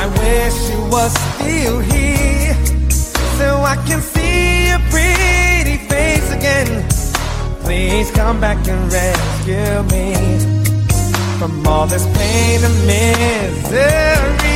I 0.00 0.04
wish 0.20 0.56
you 0.70 0.80
was 0.90 1.12
still 1.34 1.80
here. 1.80 2.54
So 3.38 3.46
I 3.72 3.76
can 3.86 4.00
see 4.00 4.68
your 4.68 4.82
pretty 4.90 5.76
face 5.88 6.30
again. 6.32 6.88
Please 7.64 8.10
come 8.10 8.40
back 8.40 8.58
and 8.68 8.92
rescue 8.92 9.82
me 9.94 10.14
from 11.38 11.66
all 11.66 11.86
this 11.86 12.04
pain 12.16 12.64
and 12.64 12.78
misery. 12.86 14.49